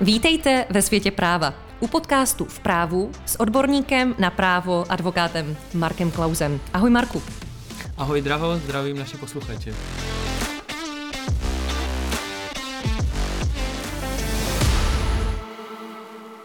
Vítejte 0.00 0.66
ve 0.70 0.82
světě 0.82 1.10
práva. 1.10 1.54
U 1.80 1.86
podcastu 1.86 2.44
V 2.44 2.60
právu 2.60 3.12
s 3.26 3.40
odborníkem 3.40 4.14
na 4.18 4.30
právo 4.30 4.84
advokátem 4.88 5.56
Markem 5.74 6.10
Klausem. 6.10 6.60
Ahoj 6.72 6.90
Marku. 6.90 7.22
Ahoj 7.96 8.20
Draho, 8.20 8.58
zdravím 8.58 8.98
naši 8.98 9.16
posluchače. 9.16 9.74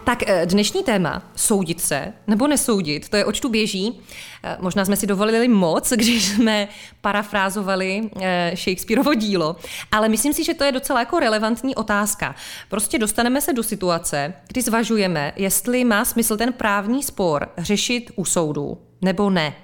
Tak 0.06 0.30
eh, 0.30 0.46
dnešní 0.46 0.84
téma, 0.84 1.32
soudit 1.36 1.82
se 1.82 2.14
nebo 2.28 2.48
nesoudit, 2.48 3.10
to 3.10 3.18
je 3.18 3.26
očtu 3.26 3.50
běží. 3.50 4.02
Eh, 4.44 4.58
možná 4.60 4.86
jsme 4.86 4.96
si 4.96 5.08
dovolili 5.08 5.48
moc, 5.48 5.94
když 5.96 6.26
jsme 6.26 6.68
parafrázovali 7.02 8.10
eh, 8.22 8.52
Shakespeareovo 8.56 9.14
dílo, 9.14 9.56
ale 9.92 10.10
myslím 10.10 10.34
si, 10.34 10.44
že 10.44 10.54
to 10.54 10.64
je 10.64 10.72
docela 10.72 11.00
jako 11.00 11.20
relevantní 11.20 11.76
otázka. 11.76 12.36
Prostě 12.70 13.00
dostaneme 13.00 13.42
se 13.42 13.54
do 13.54 13.64
situace, 13.64 14.34
kdy 14.48 14.62
zvažujeme, 14.62 15.34
jestli 15.36 15.84
má 15.84 16.06
smysl 16.06 16.38
ten 16.38 16.54
právní 16.54 17.04
spor 17.04 17.50
řešit 17.58 18.12
u 18.16 18.26
soudu 18.26 18.78
nebo 19.02 19.30
ne. 19.30 19.56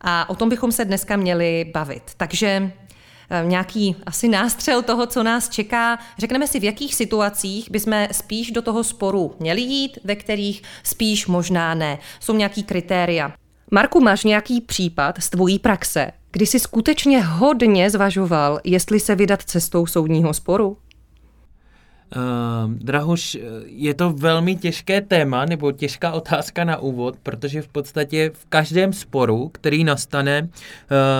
A 0.00 0.30
o 0.30 0.34
tom 0.34 0.48
bychom 0.48 0.72
se 0.72 0.84
dneska 0.84 1.16
měli 1.16 1.70
bavit. 1.74 2.02
Takže 2.16 2.72
nějaký 3.44 3.96
asi 4.06 4.28
nástřel 4.28 4.82
toho, 4.82 5.06
co 5.06 5.22
nás 5.22 5.48
čeká. 5.48 5.98
Řekneme 6.18 6.46
si, 6.46 6.60
v 6.60 6.64
jakých 6.64 6.94
situacích 6.94 7.70
bychom 7.70 8.06
spíš 8.12 8.50
do 8.50 8.62
toho 8.62 8.84
sporu 8.84 9.34
měli 9.40 9.60
jít, 9.60 9.98
ve 10.04 10.16
kterých 10.16 10.62
spíš 10.82 11.26
možná 11.26 11.74
ne. 11.74 11.98
Jsou 12.20 12.34
nějaký 12.34 12.62
kritéria. 12.62 13.32
Marku, 13.70 14.00
máš 14.00 14.24
nějaký 14.24 14.60
případ 14.60 15.14
z 15.18 15.30
tvojí 15.30 15.58
praxe, 15.58 16.10
kdy 16.32 16.46
jsi 16.46 16.60
skutečně 16.60 17.22
hodně 17.24 17.90
zvažoval, 17.90 18.60
jestli 18.64 19.00
se 19.00 19.14
vydat 19.14 19.42
cestou 19.42 19.86
soudního 19.86 20.34
sporu? 20.34 20.76
Uh, 22.16 22.72
Drahoš, 22.72 23.38
je 23.66 23.94
to 23.94 24.10
velmi 24.10 24.56
těžké 24.56 25.00
téma 25.00 25.44
nebo 25.44 25.72
těžká 25.72 26.12
otázka 26.12 26.64
na 26.64 26.76
úvod, 26.76 27.16
protože 27.22 27.62
v 27.62 27.68
podstatě 27.68 28.30
v 28.34 28.46
každém 28.48 28.92
sporu, 28.92 29.48
který 29.48 29.84
nastane, 29.84 30.42
uh, 30.42 30.48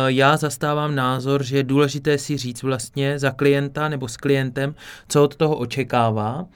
já 0.06 0.37
zastávám 0.37 0.95
názor, 0.95 1.45
že 1.45 1.56
je 1.56 1.62
důležité 1.62 2.19
si 2.19 2.37
říct 2.37 2.62
vlastně 2.62 3.19
za 3.19 3.31
klienta 3.31 3.89
nebo 3.89 4.09
s 4.09 4.17
klientem, 4.17 4.75
co 5.09 5.25
od 5.25 5.37
toho 5.37 5.56
očekává, 5.56 6.47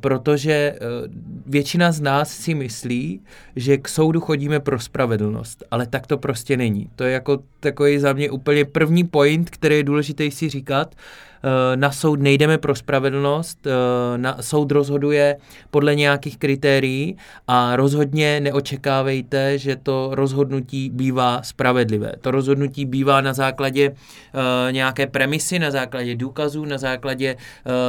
protože 0.00 0.74
uh, 0.80 1.12
většina 1.46 1.92
z 1.92 2.00
nás 2.00 2.30
si 2.30 2.54
myslí, 2.54 3.20
že 3.56 3.78
k 3.78 3.88
soudu 3.88 4.20
chodíme 4.20 4.60
pro 4.60 4.80
spravedlnost, 4.80 5.64
ale 5.70 5.86
tak 5.86 6.06
to 6.06 6.18
prostě 6.18 6.56
není. 6.56 6.90
To 6.96 7.04
je 7.04 7.12
jako 7.12 7.38
takový 7.60 7.98
za 7.98 8.12
mě 8.12 8.30
úplně 8.30 8.64
první 8.64 9.04
point, 9.04 9.50
který 9.50 9.76
je 9.76 9.82
důležité 9.82 10.30
si 10.30 10.48
říkat, 10.48 10.94
Eh, 11.42 11.76
na 11.76 11.92
soud 11.92 12.20
nejdeme 12.20 12.58
pro 12.58 12.74
spravedlnost, 12.74 13.66
eh, 13.66 13.70
na 14.18 14.36
soud 14.42 14.72
rozhoduje 14.72 15.36
podle 15.70 15.94
nějakých 15.94 16.38
kritérií 16.38 17.16
a 17.48 17.76
rozhodně 17.76 18.40
neočekávejte, 18.40 19.58
že 19.58 19.76
to 19.76 20.10
rozhodnutí 20.12 20.90
bývá 20.90 21.42
spravedlivé. 21.42 22.12
To 22.20 22.30
rozhodnutí 22.30 22.84
bývá 22.84 23.20
na 23.20 23.32
základě 23.32 23.92
eh, 23.94 24.72
nějaké 24.72 25.06
premisy, 25.06 25.58
na 25.58 25.70
základě 25.70 26.16
důkazů, 26.16 26.64
na 26.64 26.78
základě, 26.78 27.36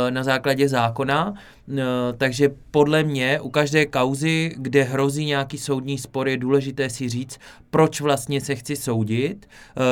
na 0.10 0.24
základě 0.24 0.70
zákona, 0.70 1.34
takže 2.18 2.50
podle 2.72 3.04
mě 3.04 3.40
u 3.40 3.50
každé 3.50 3.86
kauzy, 3.86 4.54
kde 4.58 4.84
hrozí 4.84 5.26
nějaký 5.26 5.58
soudní 5.58 5.98
spor, 5.98 6.28
je 6.28 6.38
důležité 6.38 6.90
si 6.90 7.10
říct, 7.10 7.40
proč 7.70 8.02
vlastně 8.02 8.42
se 8.42 8.56
chci 8.56 8.76
soudit, 8.76 9.50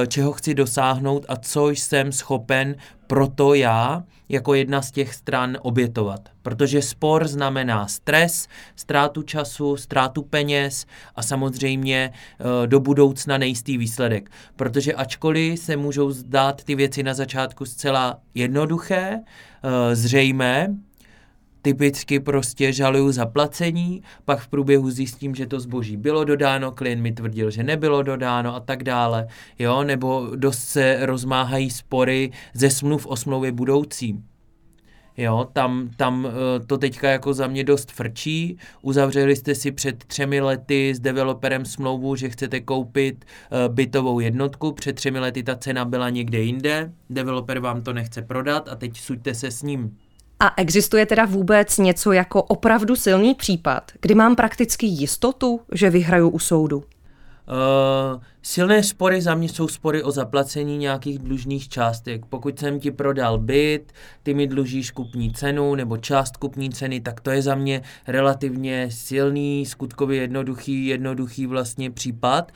čeho 0.08 0.32
chci 0.32 0.54
dosáhnout 0.54 1.26
a 1.28 1.36
co 1.36 1.70
jsem 1.70 2.12
schopen 2.12 2.76
proto 3.08 3.54
já 3.54 4.04
jako 4.30 4.54
jedna 4.54 4.82
z 4.82 4.92
těch 4.92 5.14
stran 5.16 5.58
obětovat. 5.62 6.30
Protože 6.42 6.82
spor 6.82 7.28
znamená 7.28 7.88
stres, 7.88 8.48
ztrátu 8.76 9.22
času, 9.22 9.78
ztrátu 9.78 10.22
peněz 10.22 10.86
a 11.16 11.24
samozřejmě 11.24 12.12
eh, 12.14 12.68
do 12.68 12.80
budoucna 12.80 13.38
nejistý 13.38 13.78
výsledek. 13.78 14.32
Protože 14.56 14.94
ačkoliv 14.94 15.60
se 15.60 15.78
můžou 15.78 16.12
zdát 16.12 16.64
ty 16.64 16.76
věci 16.76 17.04
na 17.04 17.14
začátku 17.14 17.66
zcela 17.66 18.20
jednoduché, 18.36 19.20
eh, 19.20 19.96
zřejmé, 19.96 20.76
typicky 21.62 22.20
prostě 22.20 22.74
žaluju 22.74 23.12
zaplacení, 23.12 24.04
pak 24.26 24.40
v 24.40 24.48
průběhu 24.48 24.92
zjistím, 24.92 25.36
že 25.36 25.48
to 25.48 25.60
zboží 25.60 25.98
bylo 25.98 26.24
dodáno, 26.24 26.72
klient 26.72 27.02
mi 27.02 27.12
tvrdil, 27.12 27.52
že 27.52 27.64
nebylo 27.64 28.04
dodáno 28.04 28.56
a 28.56 28.60
tak 28.60 28.84
dále, 28.84 29.28
jo, 29.60 29.84
nebo 29.84 30.28
dost 30.36 30.60
se 30.60 31.06
rozmáhají 31.06 31.70
spory 31.70 32.32
ze 32.54 32.70
smluv 32.70 33.06
o 33.06 33.16
smlouvě 33.16 33.52
budoucí. 33.52 34.24
Jo, 35.18 35.48
tam, 35.54 35.90
tam 35.98 36.28
eh, 36.28 36.66
to 36.66 36.78
teďka 36.78 37.10
jako 37.10 37.34
za 37.34 37.48
mě 37.48 37.64
dost 37.64 37.92
frčí. 37.92 38.58
Uzavřeli 38.82 39.36
jste 39.36 39.56
si 39.56 39.72
před 39.72 40.04
třemi 40.04 40.42
lety 40.42 40.96
s 40.96 41.00
developerem 41.00 41.66
smlouvu, 41.66 42.16
že 42.16 42.30
chcete 42.30 42.60
koupit 42.60 43.26
eh, 43.26 43.70
bytovou 43.70 44.20
jednotku. 44.20 44.72
Před 44.72 44.94
třemi 44.94 45.20
lety 45.20 45.44
ta 45.44 45.56
cena 45.56 45.86
byla 45.86 46.10
někde 46.10 46.40
jinde. 46.40 46.94
Developer 47.10 47.60
vám 47.60 47.82
to 47.82 47.94
nechce 47.94 48.22
prodat 48.22 48.70
a 48.70 48.76
teď 48.76 49.00
suďte 49.00 49.34
se 49.34 49.52
s 49.52 49.64
ním. 49.64 49.98
A 50.40 50.54
existuje 50.58 51.06
teda 51.06 51.26
vůbec 51.26 51.78
něco 51.78 52.12
jako 52.12 52.44
opravdu 52.44 52.96
silný 52.96 53.36
případ, 53.36 53.92
kdy 54.02 54.16
mám 54.16 54.36
prakticky 54.36 54.86
jistotu, 54.86 55.62
že 55.72 55.90
vyhraju 55.90 56.30
u 56.30 56.40
soudu? 56.40 56.78
Uh, 56.78 58.22
Silné 58.42 58.84
spory 58.84 59.22
za 59.22 59.36
mě 59.36 59.50
jsou 59.50 59.68
spory 59.68 60.04
o 60.04 60.12
zaplacení 60.12 60.78
nějakých 60.78 61.20
dlužných 61.20 61.70
částek. 61.70 62.26
Pokud 62.26 62.60
jsem 62.60 62.80
ti 62.80 62.92
prodal 62.92 63.38
byt, 63.38 63.92
ty 64.24 64.34
mi 64.34 64.48
dlužíš 64.48 64.92
kupní 64.92 65.34
cenu 65.34 65.76
nebo 65.76 65.98
část 65.98 66.38
kupní 66.38 66.70
ceny, 66.70 67.02
tak 67.02 67.22
to 67.22 67.32
je 67.32 67.42
za 67.42 67.56
mě 67.56 67.82
relativně 68.08 68.88
silný, 68.92 69.66
skutkově 69.66 70.22
jednoduchý, 70.22 70.86
jednoduchý 70.86 71.46
vlastně 71.46 71.92
případ. 71.92 72.52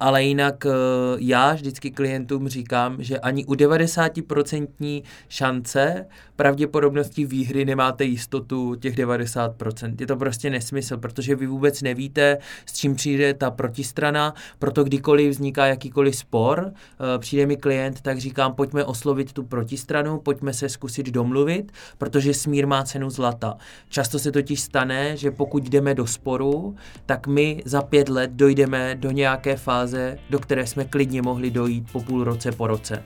Ale 0.00 0.24
jinak 0.24 0.66
eh, 0.66 0.70
já 1.18 1.54
vždycky 1.54 1.90
klientům 1.90 2.48
říkám, 2.48 3.02
že 3.02 3.18
ani 3.18 3.44
u 3.44 3.54
90% 3.54 5.02
šance 5.28 6.06
pravděpodobnosti 6.36 7.24
výhry 7.26 7.64
nemáte 7.64 8.04
jistotu 8.04 8.74
těch 8.74 8.94
90%. 8.94 9.94
Je 10.00 10.06
to 10.06 10.16
prostě 10.16 10.50
nesmysl, 10.50 10.96
protože 10.96 11.34
vy 11.34 11.46
vůbec 11.46 11.82
nevíte, 11.82 12.38
s 12.66 12.72
čím 12.72 12.94
přijde 12.94 13.34
ta 13.34 13.50
protistrana, 13.50 14.34
proto 14.58 14.84
kdykoliv 14.84 15.01
kdykoliv 15.02 15.30
vzniká 15.30 15.66
jakýkoliv 15.66 16.16
spor, 16.16 16.72
eh, 16.72 17.18
přijde 17.18 17.46
mi 17.46 17.56
klient, 17.56 18.00
tak 18.00 18.18
říkám, 18.18 18.54
pojďme 18.54 18.84
oslovit 18.84 19.32
tu 19.32 19.42
protistranu, 19.42 20.18
pojďme 20.18 20.54
se 20.54 20.68
zkusit 20.68 21.06
domluvit, 21.06 21.72
protože 21.98 22.34
smír 22.34 22.66
má 22.66 22.84
cenu 22.84 23.10
zlata. 23.10 23.56
Často 23.88 24.18
se 24.18 24.32
totiž 24.32 24.60
stane, 24.60 25.16
že 25.16 25.30
pokud 25.30 25.64
jdeme 25.64 25.94
do 25.94 26.06
sporu, 26.06 26.76
tak 27.06 27.26
my 27.26 27.62
za 27.64 27.82
pět 27.82 28.08
let 28.08 28.30
dojdeme 28.30 28.94
do 28.94 29.10
nějaké 29.10 29.56
fáze, 29.56 30.18
do 30.30 30.38
které 30.38 30.66
jsme 30.66 30.84
klidně 30.84 31.22
mohli 31.22 31.50
dojít 31.50 31.92
po 31.92 32.00
půl 32.00 32.24
roce, 32.24 32.52
po 32.52 32.66
roce 32.66 33.02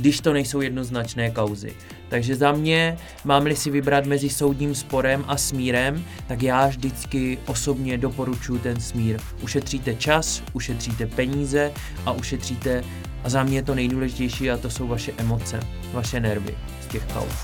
když 0.00 0.20
to 0.20 0.32
nejsou 0.32 0.60
jednoznačné 0.60 1.30
kauzy. 1.30 1.72
Takže 2.08 2.36
za 2.36 2.52
mě, 2.52 2.98
mám-li 3.24 3.56
si 3.56 3.70
vybrat 3.70 4.06
mezi 4.06 4.28
soudním 4.28 4.74
sporem 4.74 5.24
a 5.28 5.36
smírem, 5.36 6.04
tak 6.28 6.42
já 6.42 6.66
vždycky 6.66 7.38
osobně 7.46 7.98
doporučuji 7.98 8.58
ten 8.58 8.80
smír. 8.80 9.20
Ušetříte 9.42 9.94
čas, 9.94 10.42
ušetříte 10.52 11.06
peníze 11.06 11.72
a 12.06 12.12
ušetříte, 12.12 12.84
a 13.24 13.28
za 13.28 13.42
mě 13.42 13.62
to 13.62 13.74
nejdůležitější, 13.74 14.50
a 14.50 14.56
to 14.56 14.70
jsou 14.70 14.88
vaše 14.88 15.12
emoce, 15.16 15.60
vaše 15.92 16.20
nervy 16.20 16.54
z 16.82 16.86
těch 16.86 17.04
kauz. 17.04 17.34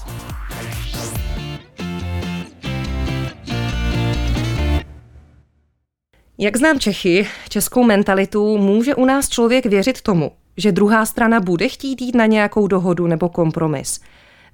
Jak 6.38 6.56
znám 6.56 6.78
Čechy, 6.78 7.26
českou 7.48 7.84
mentalitu, 7.84 8.58
může 8.58 8.94
u 8.94 9.04
nás 9.04 9.28
člověk 9.28 9.66
věřit 9.66 10.00
tomu, 10.00 10.32
že 10.56 10.72
druhá 10.72 11.06
strana 11.06 11.40
bude 11.40 11.68
chtít 11.68 12.02
jít 12.02 12.14
na 12.14 12.26
nějakou 12.26 12.66
dohodu 12.66 13.06
nebo 13.06 13.28
kompromis. 13.28 14.00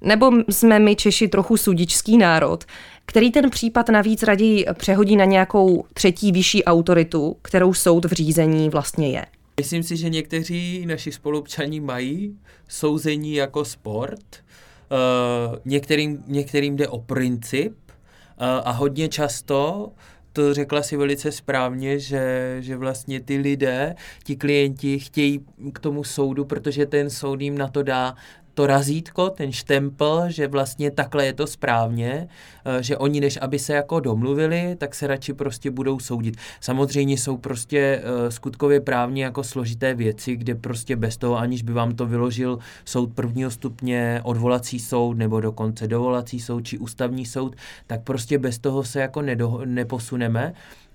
Nebo 0.01 0.31
jsme 0.49 0.79
my 0.79 0.95
Češi 0.95 1.27
trochu 1.27 1.57
sudičský 1.57 2.17
národ, 2.17 2.63
který 3.05 3.31
ten 3.31 3.49
případ 3.49 3.89
navíc 3.89 4.23
raději 4.23 4.65
přehodí 4.73 5.15
na 5.15 5.25
nějakou 5.25 5.85
třetí 5.93 6.31
vyšší 6.31 6.63
autoritu, 6.63 7.37
kterou 7.41 7.73
soud 7.73 8.05
v 8.05 8.11
řízení 8.11 8.69
vlastně 8.69 9.09
je. 9.09 9.25
Myslím 9.57 9.83
si, 9.83 9.97
že 9.97 10.09
někteří 10.09 10.85
naši 10.85 11.11
spolupčani 11.11 11.79
mají 11.79 12.37
souzení 12.67 13.33
jako 13.33 13.65
sport. 13.65 14.19
Uh, 14.29 15.57
některým, 15.65 16.23
některým 16.27 16.75
jde 16.75 16.87
o 16.87 16.99
princip 16.99 17.73
uh, 17.73 18.45
a 18.63 18.71
hodně 18.71 19.07
často 19.07 19.91
to 20.33 20.53
řekla 20.53 20.83
si 20.83 20.97
velice 20.97 21.31
správně, 21.31 21.99
že, 21.99 22.55
že 22.59 22.77
vlastně 22.77 23.21
ty 23.21 23.37
lidé, 23.37 23.95
ti 24.23 24.35
klienti 24.35 24.99
chtějí 24.99 25.45
k 25.73 25.79
tomu 25.79 26.03
soudu, 26.03 26.45
protože 26.45 26.85
ten 26.85 27.09
soud 27.09 27.41
jim 27.41 27.57
na 27.57 27.67
to 27.67 27.83
dá 27.83 28.15
to 28.53 28.67
razítko, 28.67 29.29
ten 29.29 29.51
štempel, 29.51 30.25
že 30.29 30.47
vlastně 30.47 30.91
takhle 30.91 31.25
je 31.25 31.33
to 31.33 31.47
správně, 31.47 32.27
eh, 32.65 32.83
že 32.83 32.97
oni 32.97 33.19
než 33.19 33.39
aby 33.41 33.59
se 33.59 33.73
jako 33.73 33.99
domluvili, 33.99 34.75
tak 34.77 34.95
se 34.95 35.07
radši 35.07 35.33
prostě 35.33 35.71
budou 35.71 35.99
soudit. 35.99 36.37
Samozřejmě 36.61 37.17
jsou 37.17 37.37
prostě 37.37 37.79
eh, 38.03 38.31
skutkově 38.31 38.81
právně 38.81 39.23
jako 39.23 39.43
složité 39.43 39.93
věci, 39.93 40.35
kde 40.35 40.55
prostě 40.55 40.95
bez 40.95 41.17
toho, 41.17 41.37
aniž 41.37 41.63
by 41.63 41.73
vám 41.73 41.95
to 41.95 42.05
vyložil 42.05 42.59
soud 42.85 43.13
prvního 43.13 43.51
stupně, 43.51 44.21
odvolací 44.23 44.79
soud 44.79 45.17
nebo 45.17 45.41
dokonce 45.41 45.87
dovolací 45.87 46.39
soud 46.39 46.61
či 46.61 46.77
ústavní 46.77 47.25
soud, 47.25 47.55
tak 47.87 48.03
prostě 48.03 48.37
bez 48.37 48.59
toho 48.59 48.83
se 48.83 49.01
jako 49.01 49.21
neposuneme 49.65 50.53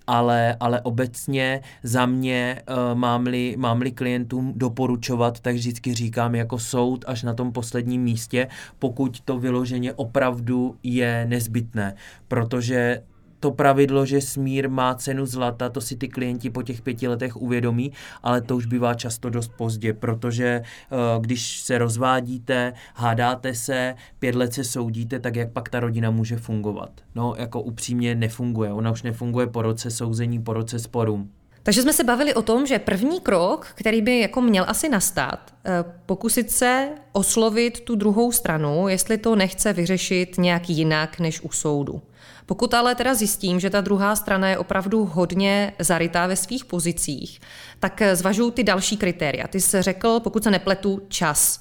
ale, 0.08 0.56
ale 0.60 0.81
obecně 0.81 1.60
za 1.82 2.06
mě 2.06 2.62
uh, 2.69 2.99
mám-li, 2.99 3.55
mám-li 3.58 3.93
klientům 3.93 4.52
doporučovat, 4.56 5.40
tak 5.40 5.55
vždycky 5.55 5.94
říkám 5.94 6.34
jako 6.34 6.58
soud 6.58 7.05
až 7.08 7.22
na 7.22 7.34
tom 7.34 7.52
posledním 7.52 8.02
místě, 8.02 8.49
pokud 8.78 9.20
to 9.20 9.38
vyloženě 9.38 9.93
opravdu 9.93 10.76
je 10.82 11.26
nezbytné, 11.28 11.94
protože 12.28 13.02
to 13.40 13.50
pravidlo, 13.50 14.06
že 14.06 14.20
smír 14.20 14.70
má 14.70 14.94
cenu 14.94 15.26
zlata, 15.26 15.69
to 15.69 15.81
si 15.81 15.96
ty 15.96 16.08
klienti 16.08 16.50
po 16.50 16.62
těch 16.62 16.82
pěti 16.82 17.08
letech 17.08 17.37
uvědomí, 17.37 17.93
ale 18.23 18.40
to 18.40 18.56
už 18.56 18.67
bývá 18.67 18.94
často 18.94 19.31
dost 19.31 19.52
pozdě, 19.56 19.93
protože 19.93 20.46
eh, 20.46 20.96
když 21.20 21.61
se 21.61 21.79
rozvádíte, 21.79 22.73
hádáte 22.94 23.55
se, 23.55 23.94
pět 24.19 24.35
let 24.35 24.52
se 24.55 24.64
soudíte, 24.64 25.19
tak 25.19 25.37
jak 25.37 25.52
pak 25.52 25.69
ta 25.69 25.81
rodina 25.81 26.11
může 26.11 26.37
fungovat? 26.37 26.90
No, 27.14 27.35
jako 27.38 27.61
upřímně 27.62 28.14
nefunguje. 28.14 28.73
Ona 28.73 28.90
už 28.90 29.02
nefunguje 29.02 29.46
po 29.46 29.62
roce 29.62 29.91
souzení, 29.91 30.43
po 30.43 30.52
roce 30.52 30.79
sporům. 30.79 31.31
Takže 31.62 31.82
jsme 31.82 31.93
se 31.93 32.05
bavili 32.05 32.34
o 32.34 32.43
tom, 32.43 32.67
že 32.67 32.79
první 32.79 33.20
krok, 33.20 33.67
který 33.75 34.02
by 34.02 34.20
jako 34.20 34.41
měl 34.41 34.64
asi 34.69 34.88
nastat, 34.88 35.55
eh, 35.64 35.84
pokusit 36.06 36.50
se 36.50 36.88
oslovit 37.12 37.81
tu 37.81 37.96
druhou 37.96 38.32
stranu, 38.32 38.88
jestli 38.88 39.19
to 39.19 39.37
nechce 39.37 39.73
vyřešit 39.73 40.38
nějak 40.38 40.70
jinak 40.70 41.20
než 41.20 41.41
u 41.41 41.50
soudu. 41.50 42.02
Pokud 42.49 42.75
ale 42.75 42.95
teda 42.95 43.15
zjistím, 43.15 43.61
že 43.61 43.71
ta 43.71 43.81
druhá 43.81 44.17
strana 44.17 44.49
je 44.49 44.59
opravdu 44.59 45.05
hodně 45.05 45.73
zarytá 45.79 46.27
ve 46.27 46.37
svých 46.37 46.65
pozicích, 46.65 47.41
tak 47.81 48.03
zvažuji 48.12 48.50
ty 48.50 48.65
další 48.65 48.97
kritéria. 48.97 49.49
Ty 49.49 49.61
jsi 49.61 49.83
řekl, 49.83 50.21
pokud 50.21 50.45
se 50.45 50.50
nepletu, 50.50 51.03
čas. 51.09 51.61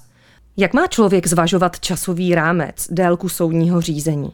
Jak 0.58 0.74
má 0.74 0.88
člověk 0.88 1.28
zvažovat 1.28 1.80
časový 1.80 2.36
rámec, 2.36 2.88
délku 2.92 3.30
soudního 3.30 3.82
řízení? 3.82 4.34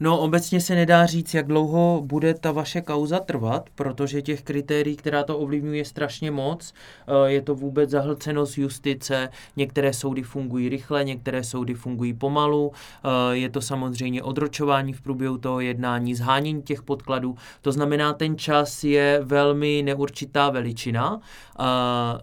No 0.00 0.18
obecně 0.20 0.60
se 0.60 0.74
nedá 0.74 1.06
říct, 1.06 1.34
jak 1.34 1.46
dlouho 1.46 2.02
bude 2.04 2.34
ta 2.34 2.52
vaše 2.52 2.80
kauza 2.80 3.18
trvat, 3.18 3.70
protože 3.74 4.22
těch 4.22 4.42
kritérií, 4.42 4.96
která 4.96 5.24
to 5.24 5.38
ovlivňuje, 5.38 5.76
je 5.78 5.84
strašně 5.84 6.30
moc. 6.30 6.74
Eh, 7.06 7.30
je 7.30 7.42
to 7.42 7.54
vůbec 7.54 7.90
zahlcenost 7.90 8.58
justice, 8.58 9.28
některé 9.56 9.92
soudy 9.92 10.22
fungují 10.22 10.68
rychle, 10.68 11.04
některé 11.04 11.44
soudy 11.44 11.74
fungují 11.74 12.14
pomalu, 12.14 12.72
eh, 12.72 13.36
je 13.36 13.48
to 13.48 13.60
samozřejmě 13.60 14.22
odročování 14.22 14.92
v 14.92 15.00
průběhu 15.00 15.38
toho 15.38 15.60
jednání, 15.60 16.14
zhánění 16.14 16.62
těch 16.62 16.82
podkladů, 16.82 17.36
to 17.62 17.72
znamená, 17.72 18.12
ten 18.12 18.38
čas 18.38 18.84
je 18.84 19.20
velmi 19.22 19.82
neurčitá 19.84 20.50
veličina. 20.50 21.20
Eh, 21.20 21.64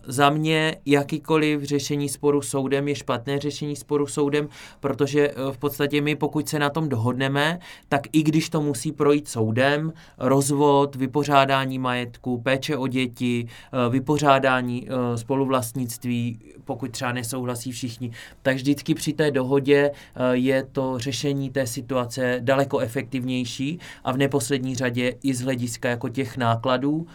za 0.03 0.29
mě 0.29 0.75
jakýkoliv 0.85 1.63
řešení 1.63 2.09
sporu 2.09 2.41
soudem 2.41 2.87
je 2.87 2.95
špatné 2.95 3.39
řešení 3.39 3.75
sporu 3.75 4.07
soudem, 4.07 4.49
protože 4.79 5.33
v 5.51 5.57
podstatě 5.57 6.01
my, 6.01 6.15
pokud 6.15 6.49
se 6.49 6.59
na 6.59 6.69
tom 6.69 6.89
dohodneme, 6.89 7.59
tak 7.89 8.01
i 8.11 8.23
když 8.23 8.49
to 8.49 8.61
musí 8.61 8.91
projít 8.91 9.27
soudem, 9.27 9.93
rozvod, 10.17 10.95
vypořádání 10.95 11.79
majetku, 11.79 12.41
péče 12.41 12.77
o 12.77 12.87
děti, 12.87 13.47
eh, 13.47 13.89
vypořádání 13.89 14.87
eh, 14.87 15.17
spoluvlastnictví, 15.17 16.39
pokud 16.65 16.91
třeba 16.91 17.11
nesouhlasí 17.11 17.71
všichni, 17.71 18.11
tak 18.41 18.55
vždycky 18.55 18.93
při 18.93 19.13
té 19.13 19.31
dohodě 19.31 19.91
eh, 19.91 20.35
je 20.35 20.63
to 20.71 20.99
řešení 20.99 21.49
té 21.49 21.67
situace 21.67 22.37
daleko 22.39 22.79
efektivnější 22.79 23.79
a 24.03 24.11
v 24.11 24.17
neposlední 24.17 24.75
řadě 24.75 25.13
i 25.23 25.33
z 25.33 25.41
hlediska 25.41 25.89
jako 25.89 26.09
těch 26.09 26.37
nákladů 26.37 27.07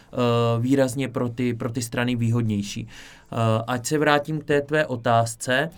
výrazně 0.61 1.09
pro 1.09 1.29
ty, 1.29 1.55
pro 1.55 1.73
ty 1.73 1.83
strany 1.83 2.17
výhodnější. 2.17 2.89
Ať 3.67 3.87
se 3.87 3.99
vrátím 3.99 4.41
k 4.41 4.45
té 4.45 4.61
tvé 4.63 4.87
otázce, 4.87 5.71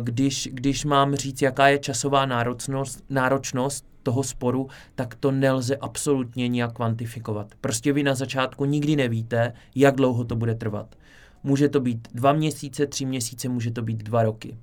když, 0.00 0.48
když 0.52 0.84
mám 0.84 1.14
říct, 1.14 1.42
jaká 1.42 1.68
je 1.68 1.78
časová 1.78 2.26
náročnost, 2.26 3.04
náročnost 3.10 3.86
toho 4.02 4.22
sporu, 4.22 4.68
tak 4.94 5.14
to 5.14 5.30
nelze 5.30 5.76
absolutně 5.76 6.48
nijak 6.48 6.72
kvantifikovat. 6.72 7.54
Prostě 7.60 7.92
vy 7.92 8.02
na 8.02 8.14
začátku 8.14 8.64
nikdy 8.64 8.96
nevíte, 8.96 9.52
jak 9.74 9.96
dlouho 9.96 10.24
to 10.24 10.36
bude 10.36 10.54
trvat. 10.54 10.96
Může 11.42 11.68
to 11.68 11.80
být 11.80 12.08
dva 12.14 12.32
měsíce, 12.32 12.86
tři 12.86 13.06
měsíce, 13.06 13.48
může 13.48 13.70
to 13.70 13.82
být 13.82 14.02
dva 14.02 14.22
roky. 14.22 14.58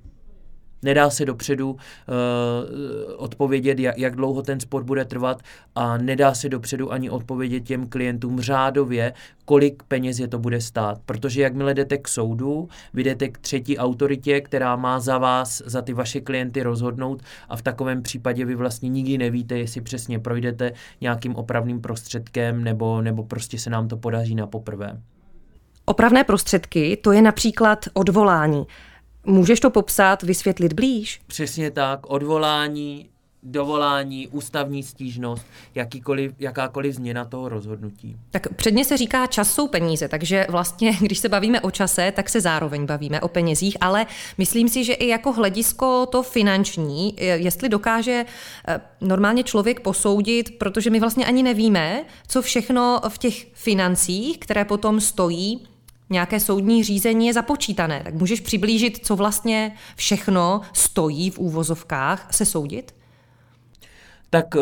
Nedá 0.84 1.10
se 1.10 1.24
dopředu 1.24 1.70
uh, 1.70 1.78
odpovědět, 3.16 3.78
jak, 3.78 3.98
jak 3.98 4.16
dlouho 4.16 4.42
ten 4.42 4.60
sport 4.60 4.84
bude 4.84 5.04
trvat 5.04 5.42
a 5.74 5.98
nedá 5.98 6.34
se 6.34 6.48
dopředu 6.48 6.92
ani 6.92 7.10
odpovědět 7.10 7.60
těm 7.60 7.86
klientům 7.86 8.40
řádově, 8.40 9.12
kolik 9.44 9.82
peněz 9.82 10.18
je 10.18 10.28
to 10.28 10.38
bude 10.38 10.60
stát. 10.60 10.98
Protože 11.06 11.42
jakmile 11.42 11.74
jdete 11.74 11.98
k 11.98 12.08
soudu, 12.08 12.68
vy 12.94 13.04
jdete 13.04 13.28
k 13.28 13.38
třetí 13.38 13.78
autoritě, 13.78 14.40
která 14.40 14.76
má 14.76 15.00
za 15.00 15.18
vás, 15.18 15.62
za 15.66 15.82
ty 15.82 15.92
vaše 15.92 16.20
klienty 16.20 16.62
rozhodnout 16.62 17.22
a 17.48 17.56
v 17.56 17.62
takovém 17.62 18.02
případě 18.02 18.44
vy 18.44 18.54
vlastně 18.54 18.88
nikdy 18.88 19.18
nevíte, 19.18 19.58
jestli 19.58 19.80
přesně 19.80 20.18
projdete 20.18 20.72
nějakým 21.00 21.36
opravným 21.36 21.80
prostředkem 21.80 22.64
nebo, 22.64 23.02
nebo 23.02 23.24
prostě 23.24 23.58
se 23.58 23.70
nám 23.70 23.88
to 23.88 23.96
podaří 23.96 24.34
na 24.34 24.46
poprvé. 24.46 25.00
Opravné 25.86 26.24
prostředky, 26.24 26.96
to 26.96 27.12
je 27.12 27.22
například 27.22 27.84
odvolání. 27.92 28.66
Můžeš 29.24 29.60
to 29.60 29.70
popsat, 29.70 30.22
vysvětlit 30.22 30.72
blíž? 30.72 31.20
Přesně 31.26 31.70
tak, 31.70 32.10
odvolání, 32.10 33.08
dovolání, 33.44 34.28
ústavní 34.28 34.82
stížnost, 34.82 35.46
jakýkoliv, 35.74 36.32
jakákoliv 36.38 36.94
změna 36.94 37.24
toho 37.24 37.48
rozhodnutí. 37.48 38.16
Tak 38.30 38.54
předně 38.54 38.84
se 38.84 38.96
říká, 38.96 39.26
čas 39.26 39.54
jsou 39.54 39.68
peníze, 39.68 40.08
takže 40.08 40.46
vlastně, 40.48 40.92
když 41.00 41.18
se 41.18 41.28
bavíme 41.28 41.60
o 41.60 41.70
čase, 41.70 42.12
tak 42.12 42.28
se 42.28 42.40
zároveň 42.40 42.86
bavíme 42.86 43.20
o 43.20 43.28
penězích, 43.28 43.76
ale 43.80 44.06
myslím 44.38 44.68
si, 44.68 44.84
že 44.84 44.92
i 44.92 45.08
jako 45.08 45.32
hledisko 45.32 46.06
to 46.06 46.22
finanční, 46.22 47.14
jestli 47.18 47.68
dokáže 47.68 48.24
eh, 48.68 48.80
normálně 49.00 49.42
člověk 49.42 49.80
posoudit, 49.80 50.58
protože 50.58 50.90
my 50.90 51.00
vlastně 51.00 51.26
ani 51.26 51.42
nevíme, 51.42 52.04
co 52.28 52.42
všechno 52.42 53.00
v 53.08 53.18
těch 53.18 53.46
financích, 53.54 54.38
které 54.38 54.64
potom 54.64 55.00
stojí, 55.00 55.66
nějaké 56.10 56.40
soudní 56.40 56.84
řízení 56.84 57.26
je 57.26 57.32
započítané. 57.32 58.00
Tak 58.04 58.14
můžeš 58.14 58.40
přiblížit, 58.40 59.06
co 59.06 59.16
vlastně 59.16 59.72
všechno 59.96 60.60
stojí 60.72 61.30
v 61.30 61.38
úvozovkách 61.38 62.28
se 62.30 62.46
soudit? 62.46 62.94
Tak 64.30 64.56
eh, 64.56 64.60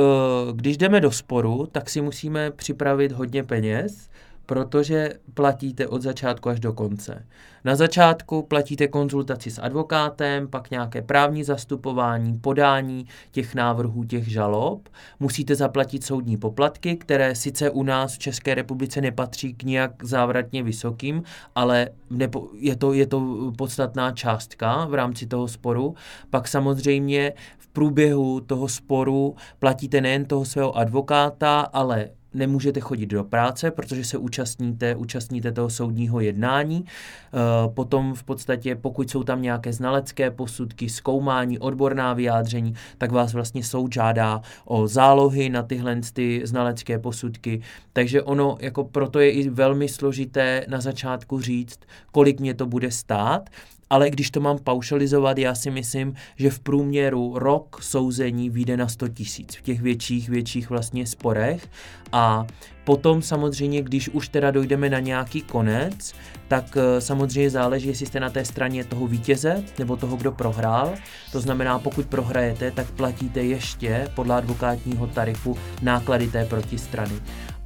když 0.52 0.76
jdeme 0.76 1.00
do 1.00 1.10
sporu, 1.10 1.68
tak 1.72 1.90
si 1.90 2.00
musíme 2.00 2.50
připravit 2.50 3.12
hodně 3.12 3.44
peněz, 3.44 4.10
protože 4.52 5.12
platíte 5.34 5.88
od 5.88 6.02
začátku 6.02 6.48
až 6.48 6.60
do 6.60 6.72
konce. 6.72 7.26
Na 7.64 7.76
začátku 7.76 8.42
platíte 8.42 8.88
konzultaci 8.88 9.50
s 9.50 9.58
advokátem, 9.58 10.48
pak 10.48 10.70
nějaké 10.70 11.02
právní 11.02 11.44
zastupování, 11.44 12.38
podání 12.38 13.06
těch 13.30 13.54
návrhů, 13.54 14.04
těch 14.04 14.28
žalob. 14.28 14.88
Musíte 15.20 15.54
zaplatit 15.54 16.04
soudní 16.04 16.36
poplatky, 16.36 16.96
které 16.96 17.34
sice 17.34 17.70
u 17.70 17.82
nás 17.82 18.14
v 18.14 18.18
České 18.18 18.54
republice 18.54 19.00
nepatří 19.00 19.54
k 19.54 19.62
nějak 19.62 20.04
závratně 20.04 20.62
vysokým, 20.62 21.22
ale 21.54 21.88
nepo, 22.10 22.48
je, 22.58 22.76
to, 22.76 22.92
je 22.92 23.06
to 23.06 23.52
podstatná 23.58 24.12
částka 24.12 24.84
v 24.84 24.94
rámci 24.94 25.26
toho 25.26 25.48
sporu. 25.48 25.94
Pak 26.30 26.48
samozřejmě 26.48 27.32
v 27.58 27.68
průběhu 27.68 28.40
toho 28.40 28.68
sporu 28.68 29.34
platíte 29.58 30.00
nejen 30.00 30.24
toho 30.24 30.44
svého 30.44 30.76
advokáta, 30.76 31.60
ale 31.60 32.08
nemůžete 32.34 32.80
chodit 32.80 33.06
do 33.06 33.24
práce, 33.24 33.70
protože 33.70 34.04
se 34.04 34.18
účastníte, 34.18 34.96
účastníte 34.96 35.52
toho 35.52 35.70
soudního 35.70 36.20
jednání. 36.20 36.84
Eh, 36.84 37.68
potom 37.68 38.14
v 38.14 38.22
podstatě, 38.22 38.74
pokud 38.74 39.10
jsou 39.10 39.22
tam 39.24 39.42
nějaké 39.42 39.72
znalecké 39.72 40.30
posudky, 40.30 40.88
zkoumání, 40.88 41.58
odborná 41.58 42.12
vyjádření, 42.12 42.74
tak 42.98 43.12
vás 43.12 43.32
vlastně 43.32 43.64
soud 43.64 43.94
žádá 43.94 44.40
o 44.64 44.86
zálohy 44.86 45.48
na 45.48 45.62
tyhle 45.62 46.00
ty 46.12 46.42
znalecké 46.44 46.98
posudky. 46.98 47.60
Takže 47.92 48.22
ono, 48.22 48.56
jako 48.60 48.84
proto 48.84 49.20
je 49.20 49.30
i 49.30 49.48
velmi 49.48 49.88
složité 49.88 50.66
na 50.68 50.80
začátku 50.80 51.40
říct, 51.40 51.80
kolik 52.12 52.40
mě 52.40 52.54
to 52.54 52.66
bude 52.66 52.90
stát, 52.90 53.50
ale 53.92 54.10
když 54.10 54.30
to 54.30 54.40
mám 54.40 54.58
paušalizovat, 54.58 55.38
já 55.38 55.54
si 55.54 55.70
myslím, 55.70 56.14
že 56.36 56.50
v 56.50 56.60
průměru 56.60 57.38
rok 57.38 57.82
souzení 57.82 58.50
vyjde 58.50 58.76
na 58.76 58.88
100 58.88 59.08
tisíc 59.08 59.56
v 59.56 59.62
těch 59.62 59.80
větších, 59.80 60.28
větších 60.28 60.70
vlastně 60.70 61.06
sporech 61.06 61.68
a 62.12 62.46
potom 62.84 63.22
samozřejmě, 63.22 63.82
když 63.82 64.08
už 64.08 64.28
teda 64.28 64.50
dojdeme 64.50 64.90
na 64.90 65.00
nějaký 65.00 65.42
konec, 65.42 66.14
tak 66.48 66.76
eh, 66.76 67.00
samozřejmě 67.00 67.50
záleží, 67.50 67.88
jestli 67.88 68.06
jste 68.06 68.20
na 68.20 68.30
té 68.30 68.44
straně 68.44 68.84
toho 68.84 69.06
vítěze 69.06 69.64
nebo 69.78 69.96
toho, 69.96 70.16
kdo 70.16 70.32
prohrál. 70.32 70.94
To 71.32 71.40
znamená, 71.40 71.78
pokud 71.78 72.06
prohrajete, 72.06 72.70
tak 72.70 72.90
platíte 72.90 73.42
ještě 73.42 74.08
podle 74.14 74.36
advokátního 74.36 75.06
tarifu 75.06 75.56
náklady 75.82 76.28
té 76.28 76.44
protistrany 76.44 77.14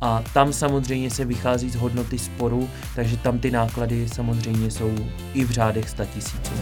a 0.01 0.23
tam 0.35 0.53
samozřejmě 0.53 1.11
se 1.11 1.25
vychází 1.25 1.71
z 1.71 1.75
hodnoty 1.75 2.19
sporu, 2.19 2.69
takže 2.95 3.17
tam 3.17 3.39
ty 3.39 3.51
náklady 3.51 4.09
samozřejmě 4.09 4.71
jsou 4.71 4.95
i 5.35 5.45
v 5.45 5.51
řádech 5.51 5.89
100 5.89 6.05
tisíců. 6.05 6.55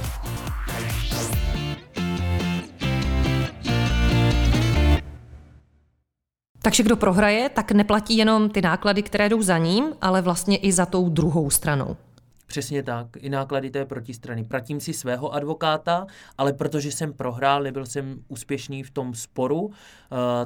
Takže 6.63 6.83
kdo 6.83 6.97
prohraje, 6.97 7.49
tak 7.49 7.73
neplatí 7.73 8.17
jenom 8.17 8.51
ty 8.51 8.63
náklady, 8.63 9.03
které 9.03 9.29
jdou 9.29 9.43
za 9.43 9.59
ním, 9.59 9.85
ale 10.01 10.23
vlastně 10.23 10.57
i 10.57 10.73
za 10.73 10.87
tou 10.87 11.09
druhou 11.09 11.51
stranou. 11.51 11.97
Přesně 12.55 12.83
tak, 12.83 13.07
i 13.17 13.29
náklady 13.29 13.71
té 13.71 13.85
protistrany. 13.85 14.45
Platím 14.45 14.81
si 14.81 14.93
svého 14.93 15.35
advokáta, 15.35 16.07
ale 16.39 16.53
protože 16.53 16.93
jsem 16.93 17.13
prohrál, 17.13 17.63
nebyl 17.63 17.87
jsem 17.87 18.19
úspěšný 18.29 18.83
v 18.83 18.91
tom 18.91 19.15
sporu, 19.15 19.61
uh, 19.61 19.73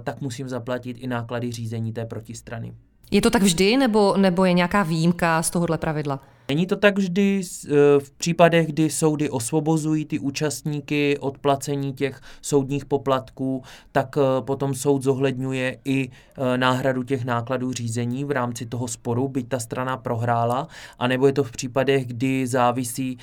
tak 0.05 0.21
musím 0.21 0.49
zaplatit 0.49 0.97
i 1.00 1.07
náklady 1.07 1.53
řízení 1.53 1.93
té 1.93 2.07
protistrany. 2.07 2.75
Je 3.11 3.21
to 3.21 3.31
tak 3.31 3.43
vždy, 3.43 3.77
nebo, 3.77 4.17
nebo 4.17 4.45
je 4.45 4.53
nějaká 4.53 4.83
výjimka 4.83 5.43
z 5.43 5.50
tohohle 5.50 5.79
pravidla? 5.79 6.21
Není 6.49 6.67
to 6.67 6.76
tak 6.76 6.99
vždy 6.99 7.40
eh, 7.43 7.71
v 7.99 8.11
případech, 8.11 8.67
kdy 8.67 8.90
soudy 8.90 9.31
osvobozují 9.31 10.05
ty 10.05 10.19
účastníky 10.19 11.19
od 11.19 11.38
placení 11.38 11.93
těch 11.93 12.21
soudních 12.43 12.85
poplatků, 12.85 13.62
tak 13.93 14.17
eh, 14.19 14.21
potom 14.40 14.75
soud 14.75 15.02
zohledňuje 15.02 15.78
i 15.85 16.09
eh, 16.09 16.59
náhradu 16.59 17.02
těch 17.02 17.25
nákladů 17.25 17.73
řízení 17.73 18.25
v 18.25 18.31
rámci 18.31 18.67
toho 18.67 18.88
sporu, 18.88 19.28
byť 19.28 19.49
ta 19.49 19.59
strana 19.59 19.97
prohrála, 19.97 20.69
anebo 20.99 21.26
je 21.26 21.33
to 21.33 21.45
v 21.45 21.52
případech, 21.52 22.07
kdy 22.07 22.47
závisí 22.47 23.19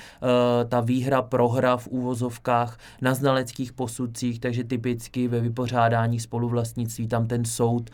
ta 0.68 0.80
výhra, 0.80 1.22
prohra 1.22 1.76
v 1.76 1.88
úvozovkách 1.88 2.78
na 3.02 3.14
znaleckých 3.14 3.72
posudcích, 3.72 4.40
takže 4.40 4.64
typicky 4.64 5.28
ve 5.28 5.40
vypořádání 5.40 6.20
spoluvlastnictví 6.20 7.08
tam 7.08 7.26
ten 7.26 7.44
soud 7.44 7.90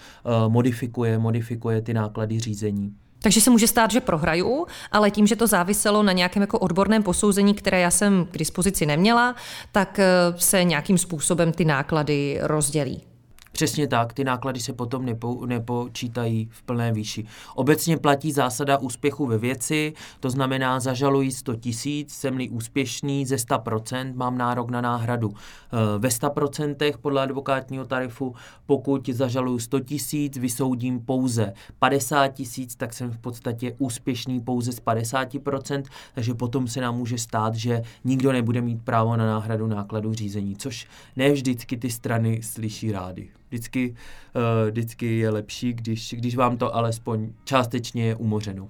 modifikuje, 0.48 1.18
modifikuje 1.18 1.82
ty 1.82 1.94
náklady 1.94 2.40
řízení. 2.40 2.94
Takže 3.22 3.40
se 3.40 3.50
může 3.50 3.66
stát, 3.66 3.90
že 3.90 4.00
prohraju, 4.00 4.66
ale 4.92 5.10
tím, 5.10 5.26
že 5.26 5.36
to 5.36 5.46
záviselo 5.46 6.02
na 6.02 6.12
nějakém 6.12 6.40
jako 6.40 6.58
odborném 6.58 7.02
posouzení, 7.02 7.54
které 7.54 7.80
já 7.80 7.90
jsem 7.90 8.26
k 8.30 8.38
dispozici 8.38 8.86
neměla, 8.86 9.34
tak 9.72 9.98
eh, 9.98 10.06
se 10.36 10.64
nějakým 10.64 10.98
způsobem 10.98 11.52
ty 11.52 11.64
náklady 11.64 12.38
rozdělí. 12.42 13.11
Přesně 13.52 13.88
tak, 13.88 14.12
ty 14.12 14.24
náklady 14.24 14.60
se 14.60 14.72
potom 14.72 15.04
nepo, 15.04 15.46
nepočítají 15.46 16.48
v 16.50 16.62
plné 16.62 16.92
výši. 16.92 17.24
Obecně 17.54 17.96
platí 17.96 18.32
zásada 18.32 18.78
úspěchu 18.78 19.26
ve 19.26 19.38
věci, 19.38 19.92
to 20.20 20.30
znamená 20.30 20.80
zažaluji 20.80 21.32
100 21.32 21.56
tisíc, 21.56 22.14
jsem-li 22.14 22.48
úspěšný 22.48 23.26
ze 23.26 23.36
100%, 23.36 24.14
mám 24.14 24.38
nárok 24.38 24.70
na 24.70 24.80
náhradu 24.80 25.34
eh, 25.34 25.98
ve 25.98 26.08
100% 26.08 26.94
podle 27.00 27.22
advokátního 27.22 27.84
tarifu, 27.84 28.34
pokud 28.66 29.08
zažaluju 29.08 29.58
100 29.58 29.80
tisíc, 29.80 30.36
vysoudím 30.36 31.00
pouze 31.00 31.52
50 31.78 32.28
tisíc, 32.28 32.76
tak 32.76 32.92
jsem 32.92 33.10
v 33.10 33.18
podstatě 33.18 33.74
úspěšný 33.78 34.40
pouze 34.40 34.72
z 34.72 34.80
50%, 34.80 35.82
takže 36.14 36.34
potom 36.34 36.68
se 36.68 36.80
nám 36.80 36.96
může 36.96 37.18
stát, 37.18 37.54
že 37.54 37.82
nikdo 38.04 38.32
nebude 38.32 38.60
mít 38.60 38.82
právo 38.84 39.16
na 39.16 39.26
náhradu 39.26 39.66
nákladu 39.66 40.14
řízení, 40.14 40.56
což 40.56 40.86
ne 41.16 41.32
vždycky 41.32 41.76
ty 41.76 41.90
strany 41.90 42.42
slyší 42.42 42.92
rády. 42.92 43.41
Vždycky, 43.52 43.94
uh, 44.34 44.70
vždycky 44.70 45.18
je 45.18 45.30
lepší, 45.30 45.72
když, 45.72 46.14
když 46.18 46.36
vám 46.36 46.56
to 46.56 46.76
alespoň 46.76 47.28
částečně 47.44 48.06
je 48.06 48.14
umořeno. 48.14 48.68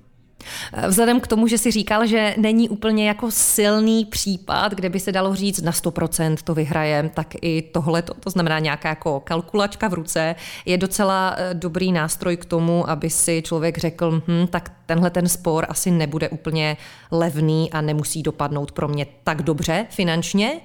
Vzhledem 0.89 1.21
k 1.21 1.27
tomu, 1.27 1.47
že 1.47 1.59
si 1.59 1.71
říkal, 1.71 2.07
že 2.07 2.35
není 2.39 2.69
úplně 2.69 3.09
jako 3.09 3.31
silný 3.31 4.05
případ, 4.05 4.73
kde 4.73 4.89
by 4.89 5.01
se 5.01 5.12
dalo 5.12 5.35
říct 5.35 5.62
na 5.62 5.73
100% 5.73 6.37
to 6.45 6.55
vyhraje, 6.55 7.11
tak 7.15 7.27
i 7.43 7.62
tohle, 7.62 8.03
to 8.03 8.31
znamená 8.31 8.59
nějaká 8.59 8.89
jako 8.89 9.21
kalkulačka 9.21 9.89
v 9.89 9.95
ruce, 9.95 10.35
je 10.65 10.79
docela 10.79 11.35
eh, 11.37 11.55
dobrý 11.55 11.93
nástroj 11.93 12.37
k 12.37 12.45
tomu, 12.45 12.91
aby 12.91 13.11
si 13.11 13.43
člověk 13.43 13.79
řekl, 13.79 14.23
hm, 14.29 14.47
tak 14.47 14.73
tenhle 14.87 15.11
ten 15.11 15.29
spor 15.29 15.67
asi 15.69 15.91
nebude 15.91 16.29
úplně 16.29 16.77
levný 17.11 17.73
a 17.73 17.81
nemusí 17.81 18.23
dopadnout 18.23 18.73
pro 18.73 18.89
mě 18.89 19.07
tak 19.25 19.43
dobře 19.43 19.87
finančně. 19.91 20.61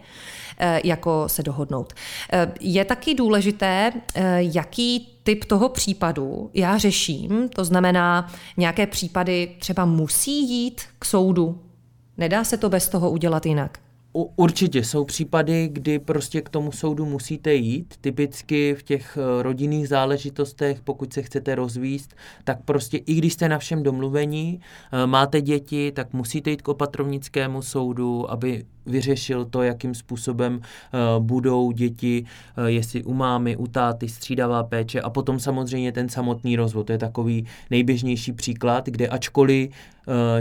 Eh, 0.59 0.81
jako 0.83 1.23
se 1.29 1.43
dohodnout. 1.43 1.93
Eh, 2.33 2.51
je 2.59 2.85
taky 2.85 3.13
důležité, 3.13 3.93
eh, 4.15 4.37
jaký 4.39 5.19
typ 5.23 5.45
toho 5.45 5.69
případu 5.69 6.49
já 6.53 6.77
řeším, 6.77 7.49
to 7.49 7.65
znamená, 7.65 8.31
nějaké 8.57 8.87
případy 8.87 9.55
třeba 9.59 9.85
musí 9.85 10.49
jít 10.49 10.81
k 10.99 11.05
soudu. 11.05 11.61
Nedá 12.17 12.43
se 12.43 12.57
to 12.57 12.69
bez 12.69 12.89
toho 12.89 13.11
udělat 13.11 13.45
jinak. 13.45 13.79
Určitě 14.35 14.83
jsou 14.83 15.05
případy, 15.05 15.69
kdy 15.71 15.99
prostě 15.99 16.41
k 16.41 16.49
tomu 16.49 16.71
soudu 16.71 17.05
musíte 17.05 17.53
jít. 17.53 17.93
Typicky 18.01 18.75
v 18.75 18.83
těch 18.83 19.17
rodinných 19.41 19.87
záležitostech, 19.87 20.81
pokud 20.81 21.13
se 21.13 21.21
chcete 21.21 21.55
rozvíst, 21.55 22.15
tak 22.43 22.57
prostě 22.65 22.97
i 22.97 23.13
když 23.13 23.33
jste 23.33 23.49
na 23.49 23.57
všem 23.57 23.83
domluvení, 23.83 24.59
máte 25.05 25.41
děti, 25.41 25.91
tak 25.91 26.13
musíte 26.13 26.49
jít 26.49 26.61
k 26.61 26.67
opatrovnickému 26.67 27.61
soudu, 27.61 28.31
aby 28.31 28.63
vyřešil 28.85 29.45
to, 29.45 29.63
jakým 29.63 29.95
způsobem 29.95 30.55
uh, 30.55 31.25
budou 31.25 31.71
děti, 31.71 32.25
jestli 32.65 33.03
u 33.03 33.13
mámy, 33.13 33.55
u 33.55 33.67
táty, 33.67 34.09
střídavá 34.09 34.63
péče 34.63 35.01
a 35.01 35.09
potom 35.09 35.39
samozřejmě 35.39 35.91
ten 35.91 36.09
samotný 36.09 36.55
rozvod. 36.55 36.87
To 36.87 36.91
je 36.91 36.97
takový 36.97 37.45
nejběžnější 37.69 38.33
příklad, 38.33 38.85
kde 38.85 39.07
ačkoliv 39.07 39.69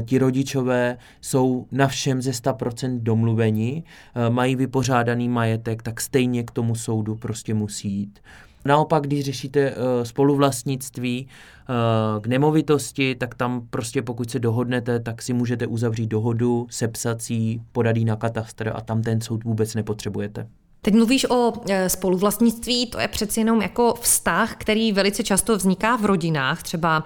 ti 0.04 0.18
rodičové 0.18 0.98
jsou 1.20 1.66
na 1.72 1.86
všem 1.86 2.22
ze 2.22 2.30
100% 2.30 2.98
domluveni, 3.00 3.65
uh, 3.74 4.34
mají 4.34 4.56
vypořádaný 4.56 5.28
majetek, 5.28 5.82
tak 5.82 6.00
stejně 6.00 6.42
k 6.42 6.50
tomu 6.50 6.74
soudu 6.74 7.14
prostě 7.14 7.54
musí 7.54 7.88
jít. 7.88 8.18
Naopak, 8.64 9.02
když 9.02 9.24
řešíte 9.24 9.70
uh, 9.70 9.76
spoluvlastnictví 10.02 11.26
uh, 11.26 12.22
k 12.22 12.26
nemovitosti, 12.26 13.14
tak 13.14 13.34
tam 13.34 13.66
prostě 13.70 14.02
pokud 14.02 14.30
se 14.30 14.38
dohodnete, 14.38 15.00
tak 15.00 15.22
si 15.22 15.32
můžete 15.32 15.66
uzavřít 15.66 16.06
dohodu, 16.06 16.66
sepsat 16.70 17.22
si, 17.22 17.60
podat 17.72 17.96
na 17.96 18.16
katastr 18.16 18.72
a 18.74 18.80
tam 18.80 19.02
ten 19.02 19.20
soud 19.20 19.44
vůbec 19.44 19.74
nepotřebujete. 19.74 20.48
Teď 20.82 20.94
mluvíš 20.94 21.30
o 21.30 21.52
spoluvlastnictví, 21.86 22.86
to 22.86 23.00
je 23.00 23.08
přeci 23.08 23.40
jenom 23.40 23.62
jako 23.62 23.94
vztah, 24.00 24.56
který 24.56 24.92
velice 24.92 25.22
často 25.22 25.56
vzniká 25.56 25.96
v 25.96 26.04
rodinách. 26.04 26.62
Třeba 26.62 27.04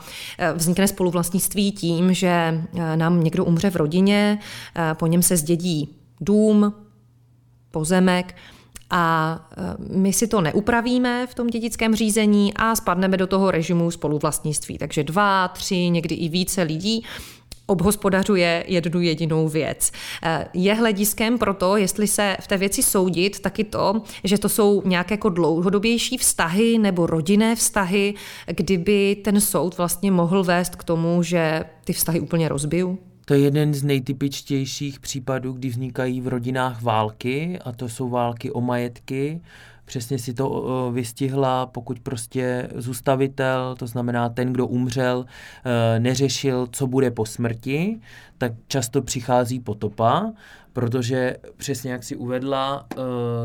vznikne 0.55 0.89
spoluvlastnictví 0.89 1.73
tím, 1.73 2.15
že 2.15 2.63
nám 2.95 3.25
někdo 3.25 3.45
umře 3.45 3.71
v 3.71 3.77
rodině, 3.77 4.39
po 4.95 5.07
něm 5.07 5.23
se 5.23 5.37
zdědí 5.37 5.95
dům, 6.21 6.75
pozemek 7.71 8.35
a 8.91 9.35
e, 9.57 9.95
my 9.99 10.13
si 10.13 10.27
to 10.27 10.41
neupravíme 10.41 11.27
v 11.27 11.35
tom 11.35 11.47
dědickém 11.47 11.95
řízení 11.95 12.55
a 12.57 12.77
spadneme 12.77 13.17
do 13.17 13.27
toho 13.27 13.51
režimu 13.51 13.91
spoluvlastnictví. 13.91 14.79
Takže 14.79 15.05
dva, 15.05 15.49
tři, 15.49 15.91
někdy 15.91 16.15
i 16.15 16.29
více 16.29 16.63
lidí 16.63 17.05
obhospodařuje 17.67 18.65
jednu 18.69 19.01
jedinou 19.01 19.49
věc. 19.49 19.93
E, 20.23 20.49
je 20.55 20.75
hlediskem 20.75 21.39
pro 21.39 21.55
to, 21.55 21.77
jestli 21.77 22.07
se 22.07 22.37
v 22.41 22.47
té 22.47 22.57
věci 22.57 22.83
soudit, 22.83 23.41
taky 23.41 23.65
to, 23.65 24.03
že 24.25 24.39
to 24.39 24.49
jsou 24.49 24.83
nějaké 24.85 25.15
jako 25.15 25.29
dlouhodobější 25.29 26.19
vztahy 26.19 26.79
nebo 26.79 27.07
rodinné 27.07 27.57
vztahy, 27.57 28.15
kdyby 28.47 29.17
ten 29.25 29.41
soud 29.41 29.77
vlastně 29.77 30.11
mohl 30.11 30.45
vést 30.45 30.77
k 30.77 30.85
tomu, 30.85 31.23
že 31.23 31.65
ty 31.85 31.93
vztahy 31.93 32.21
úplně 32.21 32.49
rozbiju? 32.49 32.99
To 33.31 33.35
je 33.35 33.41
jeden 33.41 33.75
z 33.75 33.83
nejtypičtějších 33.83 35.01
případů, 35.01 35.53
kdy 35.53 35.69
vznikají 35.69 36.21
v 36.21 36.29
rodinách 36.29 36.83
války, 36.83 37.59
a 37.65 37.73
to 37.73 37.89
jsou 37.89 38.09
války 38.09 38.53
o 38.53 38.61
majetky. 38.61 39.41
Přesně 39.85 40.19
si 40.19 40.35
to 40.35 40.91
vystihla, 40.95 41.67
pokud 41.67 42.01
prostě 42.01 42.69
zůstavitel, 42.75 43.77
to 43.79 43.87
znamená 43.87 44.29
ten, 44.29 44.53
kdo 44.53 44.67
umřel, 44.67 45.25
e, 45.65 46.01
neřešil, 46.01 46.69
co 46.73 46.87
bude 46.87 47.11
po 47.11 47.27
smrti, 47.27 48.01
tak 48.39 48.53
často 48.67 49.03
přichází 49.03 49.61
potopa, 49.61 50.33
protože 50.73 51.37
přesně 51.57 51.93
jak 51.93 52.05
si 52.05 52.17
uvedla, 52.17 52.87
e, 52.91 52.99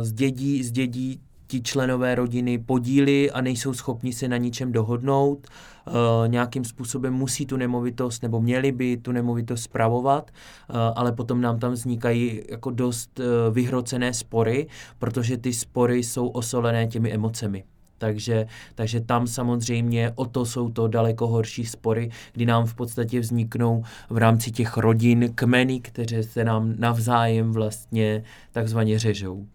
zdědí, 0.03 0.63
zdědí 0.63 1.19
ti 1.47 1.61
členové 1.61 2.15
rodiny 2.15 2.57
podíly 2.57 3.31
a 3.31 3.41
nejsou 3.41 3.73
schopni 3.73 4.13
se 4.13 4.27
na 4.27 4.37
ničem 4.37 4.71
dohodnout, 4.71 5.47
uh, 5.87 5.93
nějakým 6.27 6.65
způsobem 6.65 7.13
musí 7.13 7.45
tu 7.45 7.57
nemovitost 7.57 8.23
nebo 8.23 8.41
měli 8.41 8.71
by 8.71 8.97
tu 8.97 9.11
nemovitost 9.11 9.63
spravovat, 9.63 10.31
uh, 10.69 10.75
ale 10.95 11.11
potom 11.11 11.41
nám 11.41 11.59
tam 11.59 11.71
vznikají 11.71 12.41
jako 12.49 12.71
dost 12.71 13.19
uh, 13.19 13.25
vyhrocené 13.53 14.13
spory, 14.13 14.67
protože 14.99 15.37
ty 15.37 15.53
spory 15.53 16.03
jsou 16.03 16.27
osolené 16.27 16.87
těmi 16.87 17.13
emocemi. 17.13 17.63
Takže, 17.97 18.45
takže 18.75 19.01
tam 19.01 19.27
samozřejmě 19.27 20.11
o 20.15 20.25
to 20.25 20.45
jsou 20.45 20.69
to 20.69 20.87
daleko 20.87 21.27
horší 21.27 21.65
spory, 21.65 22.09
kdy 22.33 22.45
nám 22.45 22.65
v 22.65 22.75
podstatě 22.75 23.19
vzniknou 23.19 23.83
v 24.09 24.17
rámci 24.17 24.51
těch 24.51 24.77
rodin 24.77 25.33
kmeny, 25.35 25.79
které 25.79 26.23
se 26.23 26.43
nám 26.43 26.73
navzájem 26.77 27.51
vlastně 27.51 28.23
takzvaně 28.51 28.99
řežou. 28.99 29.45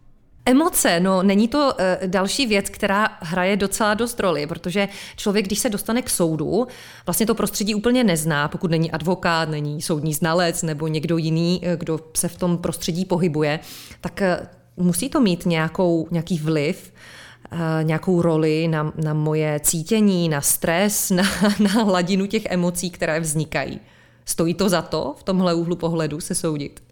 Emoce, 0.46 1.00
no 1.00 1.22
není 1.22 1.48
to 1.48 1.58
uh, 1.58 2.06
další 2.06 2.46
věc, 2.46 2.70
která 2.70 3.08
hraje 3.20 3.56
docela 3.56 3.94
dost 3.94 4.20
roli, 4.20 4.46
protože 4.46 4.88
člověk, 5.16 5.46
když 5.46 5.58
se 5.58 5.68
dostane 5.68 6.02
k 6.02 6.10
soudu, 6.10 6.66
vlastně 7.06 7.26
to 7.26 7.34
prostředí 7.34 7.74
úplně 7.74 8.04
nezná, 8.04 8.48
pokud 8.48 8.70
není 8.70 8.90
advokát, 8.90 9.48
není 9.48 9.82
soudní 9.82 10.14
znalec 10.14 10.62
nebo 10.62 10.86
někdo 10.86 11.16
jiný, 11.16 11.60
uh, 11.62 11.72
kdo 11.72 12.00
se 12.16 12.28
v 12.28 12.36
tom 12.36 12.58
prostředí 12.58 13.04
pohybuje, 13.04 13.60
tak 14.00 14.22
uh, 14.76 14.84
musí 14.84 15.08
to 15.08 15.20
mít 15.20 15.46
nějakou, 15.46 16.08
nějaký 16.10 16.38
vliv, 16.38 16.92
nějakou 17.82 18.22
roli 18.22 18.68
na, 18.68 18.92
na 19.04 19.14
moje 19.14 19.60
cítění, 19.60 20.28
na 20.28 20.40
stres, 20.40 21.10
na, 21.10 21.24
na 21.60 21.70
hladinu 21.70 22.26
těch 22.26 22.42
emocí, 22.46 22.90
které 22.90 23.20
vznikají. 23.20 23.80
Stojí 24.24 24.54
to 24.54 24.68
za 24.68 24.82
to 24.82 25.14
v 25.18 25.22
tomhle 25.22 25.54
úhlu 25.54 25.76
pohledu 25.76 26.20
se 26.20 26.34
soudit? 26.34 26.82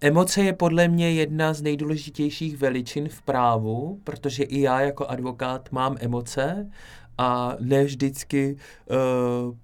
Emoce 0.00 0.42
je 0.42 0.52
podle 0.52 0.88
mě 0.88 1.12
jedna 1.12 1.52
z 1.52 1.62
nejdůležitějších 1.62 2.56
veličin 2.56 3.08
v 3.08 3.22
právu, 3.22 4.00
protože 4.04 4.42
i 4.44 4.60
já 4.60 4.80
jako 4.80 5.06
advokát 5.06 5.72
mám 5.72 5.96
emoce 6.00 6.70
a 7.18 7.56
ne 7.60 7.84
vždycky 7.84 8.56
uh, 8.90 8.96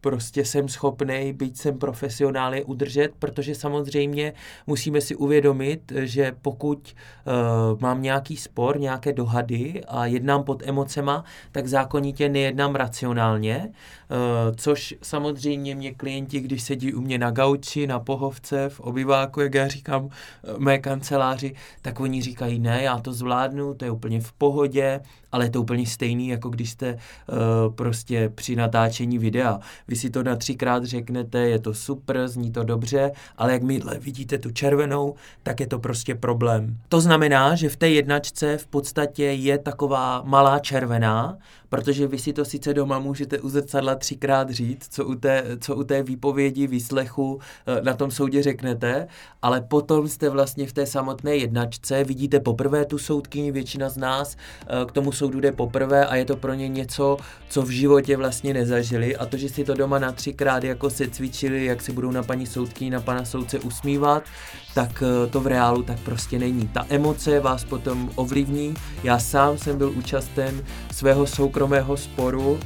prostě 0.00 0.44
jsem 0.44 0.68
schopný, 0.68 1.32
být 1.32 1.58
jsem 1.58 1.78
profesionálně 1.78 2.64
udržet, 2.64 3.10
protože 3.18 3.54
samozřejmě 3.54 4.32
musíme 4.66 5.00
si 5.00 5.16
uvědomit, 5.16 5.92
že 5.96 6.32
pokud 6.42 6.94
uh, 7.26 7.80
mám 7.80 8.02
nějaký 8.02 8.36
spor, 8.36 8.80
nějaké 8.80 9.12
dohady 9.12 9.82
a 9.88 10.06
jednám 10.06 10.44
pod 10.44 10.62
emocema, 10.66 11.24
tak 11.52 11.66
zákonitě 11.66 12.28
nejednám 12.28 12.74
racionálně, 12.74 13.68
uh, 13.68 14.56
což 14.56 14.94
samozřejmě 15.02 15.74
mě 15.74 15.94
klienti, 15.94 16.40
když 16.40 16.62
sedí 16.62 16.94
u 16.94 17.00
mě 17.00 17.18
na 17.18 17.30
gauči, 17.30 17.86
na 17.86 18.00
pohovce, 18.00 18.68
v 18.68 18.80
obyváku, 18.80 19.40
jak 19.40 19.54
já 19.54 19.68
říkám, 19.68 20.08
mé 20.58 20.78
kanceláři, 20.78 21.54
tak 21.82 22.00
oni 22.00 22.22
říkají, 22.22 22.58
ne, 22.58 22.82
já 22.82 22.98
to 22.98 23.12
zvládnu, 23.12 23.74
to 23.74 23.84
je 23.84 23.90
úplně 23.90 24.20
v 24.20 24.32
pohodě, 24.32 25.00
ale 25.32 25.44
je 25.44 25.50
to 25.50 25.60
úplně 25.60 25.86
stejný, 25.86 26.28
jako 26.28 26.48
když 26.48 26.70
jste 26.70 26.94
uh, 26.94 26.98
prostě 27.74 28.32
při 28.34 28.56
natáčení 28.56 29.18
videa. 29.18 29.60
Vy 29.88 29.96
si 29.96 30.10
to 30.10 30.22
na 30.22 30.36
třikrát 30.36 30.84
řeknete, 30.84 31.38
je 31.38 31.58
to 31.58 31.74
super, 31.74 32.28
zní 32.28 32.52
to 32.52 32.64
dobře, 32.64 33.12
ale 33.36 33.52
jak 33.52 33.64
jakmile 33.64 33.98
vidíte 33.98 34.38
tu 34.38 34.50
červenou, 34.50 35.14
tak 35.42 35.60
je 35.60 35.66
to 35.66 35.78
prostě 35.78 36.14
problém. 36.14 36.76
To 36.88 37.00
znamená, 37.00 37.54
že 37.54 37.68
v 37.68 37.76
té 37.76 37.90
jednačce 37.90 38.58
v 38.58 38.66
podstatě 38.66 39.24
je 39.24 39.58
taková 39.58 40.22
malá 40.26 40.58
červená, 40.58 41.38
protože 41.68 42.06
vy 42.06 42.18
si 42.18 42.32
to 42.32 42.44
sice 42.44 42.74
doma 42.74 42.98
můžete 42.98 43.38
u 43.38 43.48
zrcadla 43.48 43.94
třikrát 43.94 44.50
říct, 44.50 44.88
co 44.90 45.04
u 45.04 45.14
té, 45.14 45.44
co 45.60 45.76
u 45.76 45.84
té 45.84 46.02
výpovědi, 46.02 46.66
výslechu 46.66 47.40
eh, 47.66 47.80
na 47.82 47.94
tom 47.94 48.10
soudě 48.10 48.42
řeknete, 48.42 49.08
ale 49.42 49.60
potom 49.60 50.08
jste 50.08 50.28
vlastně 50.28 50.66
v 50.66 50.72
té 50.72 50.86
samotné 50.86 51.36
jednačce, 51.36 52.04
vidíte 52.04 52.40
poprvé 52.40 52.84
tu 52.84 52.98
soudkyni, 52.98 53.52
většina 53.52 53.88
z 53.88 53.96
nás 53.96 54.36
eh, 54.36 54.84
k 54.86 54.92
tomu 54.92 55.12
soudu 55.12 55.40
jde 55.40 55.52
poprvé 55.52 56.06
a 56.06 56.16
je 56.16 56.24
to 56.24 56.36
pro 56.36 56.54
ně 56.54 56.68
něco, 56.68 57.16
co 57.48 57.62
v 57.62 57.70
životě 57.70 58.16
vlastně 58.16 58.54
nezažili 58.54 59.16
a 59.16 59.26
to, 59.26 59.36
že 59.36 59.48
si 59.48 59.64
to 59.64 59.74
doma 59.74 59.98
na 59.98 60.12
třikrát 60.12 60.64
jako 60.64 60.90
se 60.90 61.08
cvičili, 61.08 61.64
jak 61.64 61.82
se 61.82 61.92
budou 61.92 62.10
na 62.10 62.22
paní 62.22 62.46
soudkyni, 62.46 62.90
na 62.90 63.00
pana 63.00 63.24
soudce 63.24 63.58
usmívat, 63.58 64.22
tak 64.74 65.02
eh, 65.02 65.26
to 65.30 65.40
v 65.40 65.46
reálu 65.46 65.82
tak 65.82 66.00
prostě 66.00 66.38
není. 66.38 66.68
Ta 66.68 66.86
emoce 66.88 67.40
vás 67.40 67.64
potom 67.64 68.10
ovlivní. 68.14 68.74
Já 69.04 69.18
sám 69.18 69.58
jsem 69.58 69.78
byl 69.78 69.90
účasten 69.90 70.64
svého 70.92 71.26
soukromého 71.26 71.96
sporu 71.96 72.60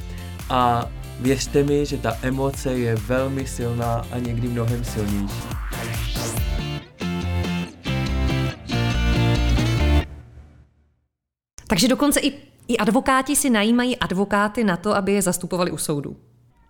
a 0.49 0.89
věřte 1.19 1.63
mi, 1.63 1.85
že 1.85 1.97
ta 1.97 2.17
emoce 2.21 2.73
je 2.73 2.95
velmi 2.95 3.47
silná 3.47 4.05
a 4.11 4.19
někdy 4.19 4.47
mnohem 4.47 4.83
silnější. 4.83 5.59
Takže 11.67 11.87
dokonce 11.87 12.19
i, 12.19 12.33
i 12.69 12.77
advokáti 12.77 13.35
si 13.35 13.49
najímají 13.49 13.97
advokáty 13.97 14.63
na 14.63 14.77
to, 14.77 14.95
aby 14.95 15.13
je 15.13 15.21
zastupovali 15.21 15.71
u 15.71 15.77
soudu. 15.77 16.17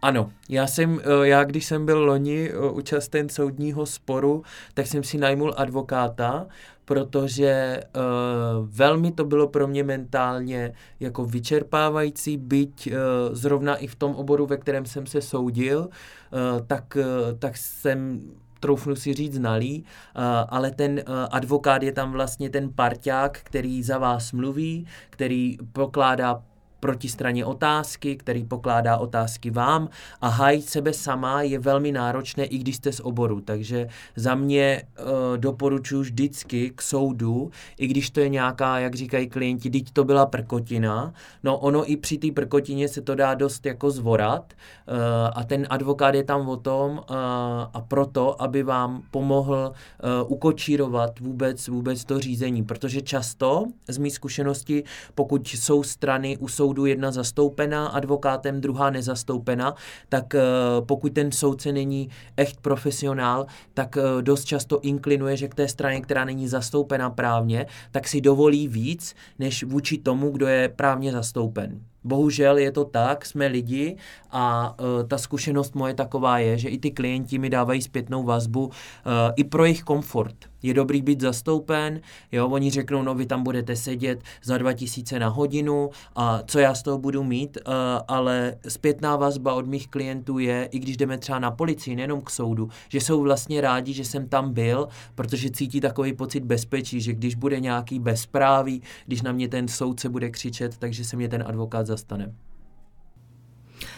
Ano, 0.01 0.29
já 0.49 0.67
jsem, 0.67 0.99
eh, 1.03 1.27
já 1.27 1.43
když 1.43 1.65
jsem 1.65 1.85
byl 1.85 2.05
loni 2.05 2.49
eh, 2.49 2.69
účasten 2.71 3.29
soudního 3.29 3.85
sporu, 3.85 4.43
tak 4.73 4.87
jsem 4.87 5.03
si 5.03 5.17
najmul 5.17 5.53
advokáta, 5.57 6.47
protože 6.89 7.79
uh, 7.95 8.01
velmi 8.69 9.11
to 9.11 9.25
bylo 9.25 9.47
pro 9.47 9.67
mě 9.67 9.83
mentálně 9.83 10.73
jako 10.99 11.25
vyčerpávající, 11.25 12.37
byť 12.37 12.87
uh, 12.87 12.93
zrovna 13.35 13.75
i 13.75 13.87
v 13.87 13.95
tom 13.95 14.15
oboru, 14.15 14.45
ve 14.45 14.57
kterém 14.57 14.85
jsem 14.85 15.05
se 15.05 15.21
soudil, 15.21 15.79
uh, 15.79 16.65
tak, 16.67 16.97
uh, 16.99 17.37
tak 17.39 17.57
jsem 17.57 18.21
troufnu 18.59 18.95
si 18.95 19.13
říct 19.13 19.33
znalý, 19.33 19.83
uh, 19.83 20.23
ale 20.49 20.71
ten 20.71 20.91
uh, 20.91 21.15
advokát 21.31 21.83
je 21.83 21.91
tam 21.91 22.11
vlastně 22.11 22.49
ten 22.49 22.73
parťák, 22.73 23.39
který 23.43 23.83
za 23.83 23.97
vás 23.97 24.31
mluví, 24.31 24.87
který 25.09 25.57
pokládá 25.73 26.43
protistraně 26.79 27.45
otázky, 27.45 28.15
který 28.15 28.43
pokládá 28.43 28.97
otázky 28.97 29.51
vám 29.51 29.89
a 30.21 30.27
hájit 30.27 30.69
sebe 30.69 30.93
sama 30.93 31.41
je 31.41 31.59
velmi 31.59 31.91
náročné, 31.91 32.45
i 32.45 32.57
když 32.57 32.75
jste 32.75 32.91
z 32.91 32.99
oboru. 32.99 33.41
Takže 33.41 33.87
za 34.15 34.35
mě 34.35 34.83
uh, 34.99 35.37
doporučuji 35.37 36.01
vždycky 36.01 36.71
k 36.75 36.81
soudu, 36.81 37.51
i 37.77 37.87
když 37.87 38.09
to 38.09 38.19
je 38.19 38.29
nějaká, 38.29 38.79
jak 38.79 38.95
říkají 38.95 39.27
klienti, 39.29 39.69
teď 39.69 39.91
to 39.93 40.03
byla 40.03 40.25
prkotina. 40.25 41.13
No 41.43 41.57
ono 41.57 41.91
i 41.91 41.97
při 41.97 42.17
té 42.17 42.31
prkotině 42.31 42.87
se 42.87 43.01
to 43.01 43.15
dá 43.15 43.33
dost 43.33 43.65
jako 43.65 43.91
zvorat 43.91 44.53
uh, 44.53 44.95
a 45.35 45.43
ten 45.43 45.67
advokát 45.69 46.15
je 46.15 46.23
tam 46.23 46.49
o 46.49 46.57
tom 46.57 46.91
uh, 46.91 47.15
a 47.73 47.85
proto, 47.87 48.41
aby 48.41 48.63
vám 48.63 49.03
pomohl 49.11 49.71
uh, 49.73 50.31
ukočírovat 50.31 51.19
vůbec, 51.19 51.67
vůbec 51.67 52.05
to 52.05 52.19
řízení, 52.19 52.63
protože 52.63 53.01
často 53.01 53.65
z 53.87 53.97
mých 53.97 54.13
zkušenosti, 54.13 54.83
pokud 55.15 55.47
jsou 55.47 55.83
strany 55.83 56.37
u 56.37 56.47
soudu 56.47 56.68
soudu 56.69 56.85
jedna 56.85 57.11
zastoupená 57.11 57.87
advokátem, 57.87 58.61
druhá 58.61 58.89
nezastoupená, 58.89 59.75
tak 60.09 60.35
eh, 60.35 60.41
pokud 60.85 61.13
ten 61.13 61.31
soudce 61.31 61.71
není 61.71 62.09
echt 62.37 62.61
profesionál, 62.61 63.45
tak 63.73 63.97
eh, 63.97 64.21
dost 64.21 64.45
často 64.45 64.79
inklinuje, 64.81 65.37
že 65.37 65.47
k 65.47 65.55
té 65.55 65.67
straně, 65.67 66.01
která 66.01 66.25
není 66.25 66.47
zastoupena 66.47 67.09
právně, 67.09 67.65
tak 67.91 68.07
si 68.07 68.21
dovolí 68.21 68.67
víc, 68.67 69.15
než 69.39 69.63
vůči 69.63 69.97
tomu, 69.97 70.31
kdo 70.31 70.47
je 70.47 70.69
právně 70.69 71.11
zastoupen. 71.11 71.81
Bohužel 72.03 72.57
je 72.57 72.71
to 72.71 72.85
tak, 72.85 73.25
jsme 73.25 73.47
lidi 73.47 73.95
a 74.31 74.75
uh, 74.79 75.07
ta 75.07 75.17
zkušenost 75.17 75.75
moje 75.75 75.93
taková 75.93 76.39
je, 76.39 76.57
že 76.57 76.69
i 76.69 76.77
ty 76.77 76.91
klienti 76.91 77.37
mi 77.37 77.49
dávají 77.49 77.81
zpětnou 77.81 78.23
vazbu 78.23 78.65
uh, 78.65 78.71
i 79.35 79.43
pro 79.43 79.65
jejich 79.65 79.83
komfort. 79.83 80.35
Je 80.63 80.73
dobrý 80.73 81.01
být 81.01 81.21
zastoupen, 81.21 82.01
jo, 82.31 82.49
oni 82.49 82.69
řeknou, 82.71 83.01
no 83.01 83.15
vy 83.15 83.25
tam 83.25 83.43
budete 83.43 83.75
sedět 83.75 84.19
za 84.43 84.57
2000 84.57 85.19
na 85.19 85.27
hodinu 85.27 85.89
a 86.15 86.41
co 86.45 86.59
já 86.59 86.75
z 86.75 86.83
toho 86.83 86.97
budu 86.97 87.23
mít, 87.23 87.57
uh, 87.67 87.73
ale 88.07 88.55
zpětná 88.67 89.15
vazba 89.15 89.53
od 89.53 89.67
mých 89.67 89.87
klientů 89.87 90.39
je, 90.39 90.69
i 90.71 90.79
když 90.79 90.97
jdeme 90.97 91.17
třeba 91.17 91.39
na 91.39 91.51
policii, 91.51 91.95
nejenom 91.95 92.21
k 92.21 92.29
soudu, 92.29 92.69
že 92.89 93.01
jsou 93.01 93.21
vlastně 93.21 93.61
rádi, 93.61 93.93
že 93.93 94.05
jsem 94.05 94.29
tam 94.29 94.53
byl, 94.53 94.87
protože 95.15 95.49
cítí 95.49 95.81
takový 95.81 96.13
pocit 96.13 96.43
bezpečí, 96.43 97.01
že 97.01 97.13
když 97.13 97.35
bude 97.35 97.59
nějaký 97.59 97.99
bezpráví, 97.99 98.81
když 99.05 99.21
na 99.21 99.31
mě 99.31 99.47
ten 99.47 99.67
soudce 99.67 100.09
bude 100.09 100.29
křičet, 100.29 100.77
takže 100.77 101.05
se 101.05 101.15
mě 101.15 101.29
ten 101.29 101.43
advokát 101.47 101.88
zastane. 101.89 102.33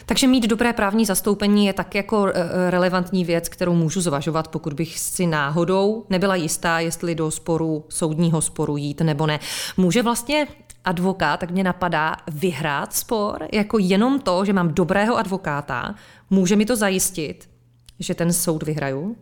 Takže 0.06 0.26
mít 0.26 0.46
dobré 0.46 0.72
právní 0.72 1.04
zastoupení 1.04 1.66
je 1.66 1.72
tak 1.72 1.94
jako 1.94 2.26
eh, 2.26 2.70
relevantní 2.70 3.24
věc, 3.24 3.48
kterou 3.48 3.74
můžu 3.74 4.00
zvažovat, 4.00 4.48
pokud 4.48 4.72
bych 4.72 4.98
si 4.98 5.26
náhodou 5.26 6.06
nebyla 6.10 6.34
jistá, 6.34 6.80
jestli 6.80 7.14
do 7.14 7.30
sporu, 7.30 7.84
soudního 7.88 8.40
sporu 8.40 8.76
jít 8.76 9.00
nebo 9.00 9.26
ne. 9.26 9.40
Může 9.76 10.02
vlastně 10.02 10.46
advokát, 10.84 11.40
tak 11.40 11.50
mě 11.50 11.64
napadá, 11.64 12.16
vyhrát 12.32 12.94
spor, 12.94 13.48
jako 13.52 13.78
jenom 13.78 14.20
to, 14.20 14.44
že 14.44 14.52
mám 14.52 14.74
dobrého 14.74 15.16
advokáta, 15.16 15.94
může 16.30 16.56
mi 16.56 16.66
to 16.66 16.76
zajistit, 16.76 17.50
že 17.98 18.14
ten 18.14 18.32
soud 18.32 18.62
vyhraju? 18.62 19.16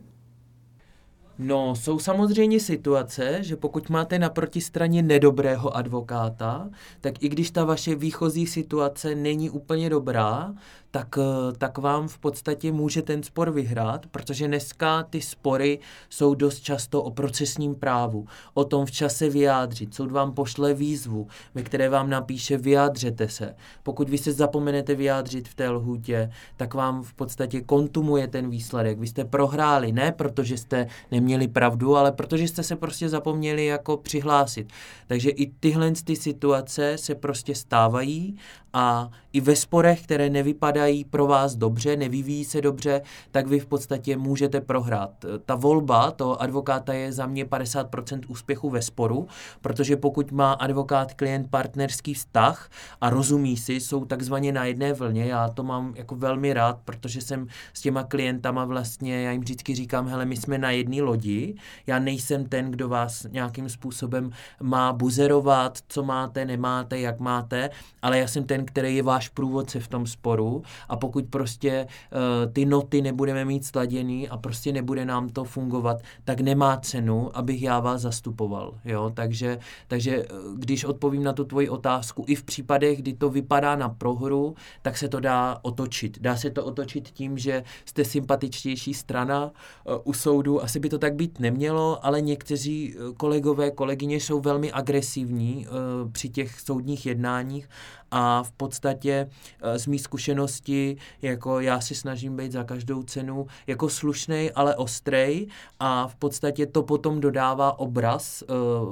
No, 1.42 1.74
jsou 1.76 1.98
samozřejmě 1.98 2.60
situace, 2.60 3.38
že 3.40 3.56
pokud 3.56 3.90
máte 3.90 4.18
na 4.18 4.30
protistraně 4.30 5.02
nedobrého 5.02 5.76
advokáta, 5.76 6.70
tak 7.00 7.22
i 7.22 7.28
když 7.28 7.50
ta 7.50 7.64
vaše 7.64 7.94
výchozí 7.94 8.46
situace 8.46 9.14
není 9.14 9.50
úplně 9.50 9.90
dobrá, 9.90 10.54
tak, 10.90 11.18
eh, 11.18 11.52
tak 11.58 11.78
vám 11.78 12.08
v 12.08 12.18
podstatě 12.18 12.72
může 12.72 13.02
ten 13.02 13.22
spor 13.22 13.50
vyhrát, 13.50 14.06
protože 14.06 14.48
dneska 14.48 15.02
ty 15.02 15.20
spory 15.20 15.78
jsou 16.10 16.34
dost 16.34 16.60
často 16.60 17.02
o 17.02 17.10
procesním 17.10 17.74
právu, 17.74 18.26
o 18.54 18.64
tom 18.64 18.86
v 18.86 18.90
čase 18.90 19.28
vyjádřit. 19.28 19.94
Soud 19.94 20.10
vám 20.10 20.32
pošle 20.32 20.74
výzvu, 20.74 21.26
ve 21.54 21.62
které 21.62 21.88
vám 21.88 22.10
napíše 22.10 22.56
vyjádřete 22.56 23.28
se. 23.28 23.54
Pokud 23.82 24.08
vy 24.08 24.18
se 24.18 24.32
zapomenete 24.32 24.94
vyjádřit 24.94 25.48
v 25.48 25.54
té 25.54 25.70
lhůtě, 25.70 26.30
tak 26.56 26.74
vám 26.74 27.02
v 27.02 27.14
podstatě 27.14 27.60
kontumuje 27.60 28.28
ten 28.28 28.50
výsledek. 28.50 28.98
Vy 28.98 29.06
jste 29.06 29.24
prohráli, 29.24 29.92
ne 29.92 30.12
protože 30.12 30.56
jste 30.56 30.86
neměli 31.10 31.29
pravdu, 31.48 31.96
ale 31.96 32.12
protože 32.12 32.48
jste 32.48 32.62
se 32.62 32.76
prostě 32.76 33.08
zapomněli 33.08 33.66
jako 33.66 33.96
přihlásit. 33.96 34.72
Takže 35.06 35.30
i 35.30 35.46
tyhle 35.60 35.92
ty 36.04 36.16
situace 36.16 36.98
se 36.98 37.14
prostě 37.14 37.54
stávají 37.54 38.36
a 38.72 39.10
i 39.32 39.40
ve 39.40 39.56
sporech, 39.56 40.02
které 40.02 40.30
nevypadají 40.30 41.04
pro 41.04 41.26
vás 41.26 41.56
dobře, 41.56 41.96
nevyvíjí 41.96 42.44
se 42.44 42.60
dobře, 42.60 43.02
tak 43.30 43.46
vy 43.46 43.60
v 43.60 43.66
podstatě 43.66 44.16
můžete 44.16 44.60
prohrát. 44.60 45.10
Ta 45.44 45.54
volba 45.54 46.10
toho 46.10 46.42
advokáta 46.42 46.92
je 46.92 47.12
za 47.12 47.26
mě 47.26 47.44
50% 47.44 48.20
úspěchu 48.28 48.70
ve 48.70 48.82
sporu, 48.82 49.28
protože 49.60 49.96
pokud 49.96 50.32
má 50.32 50.52
advokát 50.52 51.14
klient 51.14 51.50
partnerský 51.50 52.14
vztah 52.14 52.70
a 53.00 53.10
rozumí 53.10 53.56
si, 53.56 53.72
jsou 53.72 54.04
takzvaně 54.04 54.52
na 54.52 54.64
jedné 54.64 54.92
vlně, 54.92 55.24
já 55.24 55.48
to 55.48 55.62
mám 55.62 55.94
jako 55.96 56.16
velmi 56.16 56.52
rád, 56.52 56.78
protože 56.84 57.20
jsem 57.20 57.46
s 57.74 57.80
těma 57.80 58.02
klientama 58.02 58.64
vlastně, 58.64 59.22
já 59.22 59.32
jim 59.32 59.40
vždycky 59.40 59.74
říkám, 59.74 60.08
hele, 60.08 60.24
my 60.24 60.36
jsme 60.36 60.58
na 60.58 60.70
jedné 60.70 61.02
lodi, 61.02 61.19
lodi. 61.20 61.54
Já 61.86 61.98
nejsem 61.98 62.44
ten, 62.44 62.70
kdo 62.70 62.88
vás 62.88 63.26
nějakým 63.30 63.68
způsobem 63.68 64.30
má 64.62 64.92
buzerovat, 64.92 65.78
co 65.88 66.02
máte, 66.02 66.44
nemáte, 66.44 67.00
jak 67.00 67.20
máte, 67.20 67.70
ale 68.02 68.18
já 68.18 68.26
jsem 68.26 68.44
ten, 68.44 68.64
který 68.64 68.96
je 68.96 69.02
váš 69.02 69.28
průvodce 69.28 69.80
v 69.80 69.88
tom 69.88 70.06
sporu 70.06 70.62
a 70.88 70.96
pokud 70.96 71.24
prostě 71.30 71.86
uh, 71.86 72.52
ty 72.52 72.64
noty 72.64 73.02
nebudeme 73.02 73.44
mít 73.44 73.64
sladěný 73.64 74.28
a 74.28 74.36
prostě 74.36 74.72
nebude 74.72 75.04
nám 75.04 75.28
to 75.28 75.44
fungovat, 75.44 75.96
tak 76.24 76.40
nemá 76.40 76.76
cenu, 76.76 77.30
abych 77.34 77.62
já 77.62 77.80
vás 77.80 78.00
zastupoval. 78.00 78.74
Jo? 78.84 79.10
Takže, 79.14 79.58
takže 79.88 80.16
eh, 80.16 80.26
když 80.56 80.84
odpovím 80.84 81.22
na 81.22 81.32
tu 81.32 81.44
tvoji 81.44 81.68
otázku, 81.68 82.24
i 82.26 82.34
v 82.34 82.42
případech, 82.42 82.98
kdy 82.98 83.12
to 83.12 83.30
vypadá 83.30 83.76
na 83.76 83.88
prohru, 83.88 84.54
tak 84.82 84.96
se 84.96 85.08
to 85.08 85.20
dá 85.20 85.58
otočit. 85.62 86.18
Dá 86.20 86.36
se 86.36 86.50
to 86.50 86.64
otočit 86.64 87.10
tím, 87.10 87.38
že 87.38 87.64
jste 87.84 88.04
sympatičtější 88.04 88.94
strana 88.94 89.44
uh, 89.44 89.94
u 90.04 90.12
soudu. 90.12 90.62
Asi 90.62 90.80
by 90.80 90.88
to 90.88 90.98
tak 91.00 91.14
být 91.14 91.40
nemělo, 91.40 92.06
ale 92.06 92.20
někteří 92.20 92.94
kolegové, 93.16 93.70
kolegyně 93.70 94.16
jsou 94.16 94.40
velmi 94.40 94.72
agresivní 94.72 95.66
uh, 95.66 96.10
při 96.12 96.28
těch 96.28 96.60
soudních 96.60 97.06
jednáních 97.06 97.68
a 98.10 98.42
v 98.42 98.52
podstatě 98.52 99.26
uh, 99.64 99.76
z 99.76 99.86
mý 99.86 99.98
zkušenosti, 99.98 100.96
jako 101.22 101.60
já 101.60 101.80
si 101.80 101.94
snažím 101.94 102.36
být 102.36 102.52
za 102.52 102.64
každou 102.64 103.02
cenu 103.02 103.46
jako 103.66 103.88
slušnej, 103.88 104.52
ale 104.54 104.76
ostrej 104.76 105.46
a 105.80 106.08
v 106.08 106.16
podstatě 106.16 106.66
to 106.66 106.82
potom 106.82 107.20
dodává 107.20 107.78
obraz 107.78 108.44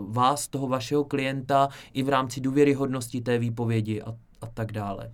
vás, 0.09 0.49
toho 0.49 0.66
vašeho 0.68 1.05
klienta 1.05 1.68
i 1.92 2.03
v 2.03 2.09
rámci 2.09 2.40
důvěryhodnosti 2.40 3.21
té 3.21 3.38
výpovědi 3.38 4.03
a, 4.03 4.14
a 4.40 4.47
tak 4.47 4.73
dále. 4.73 5.12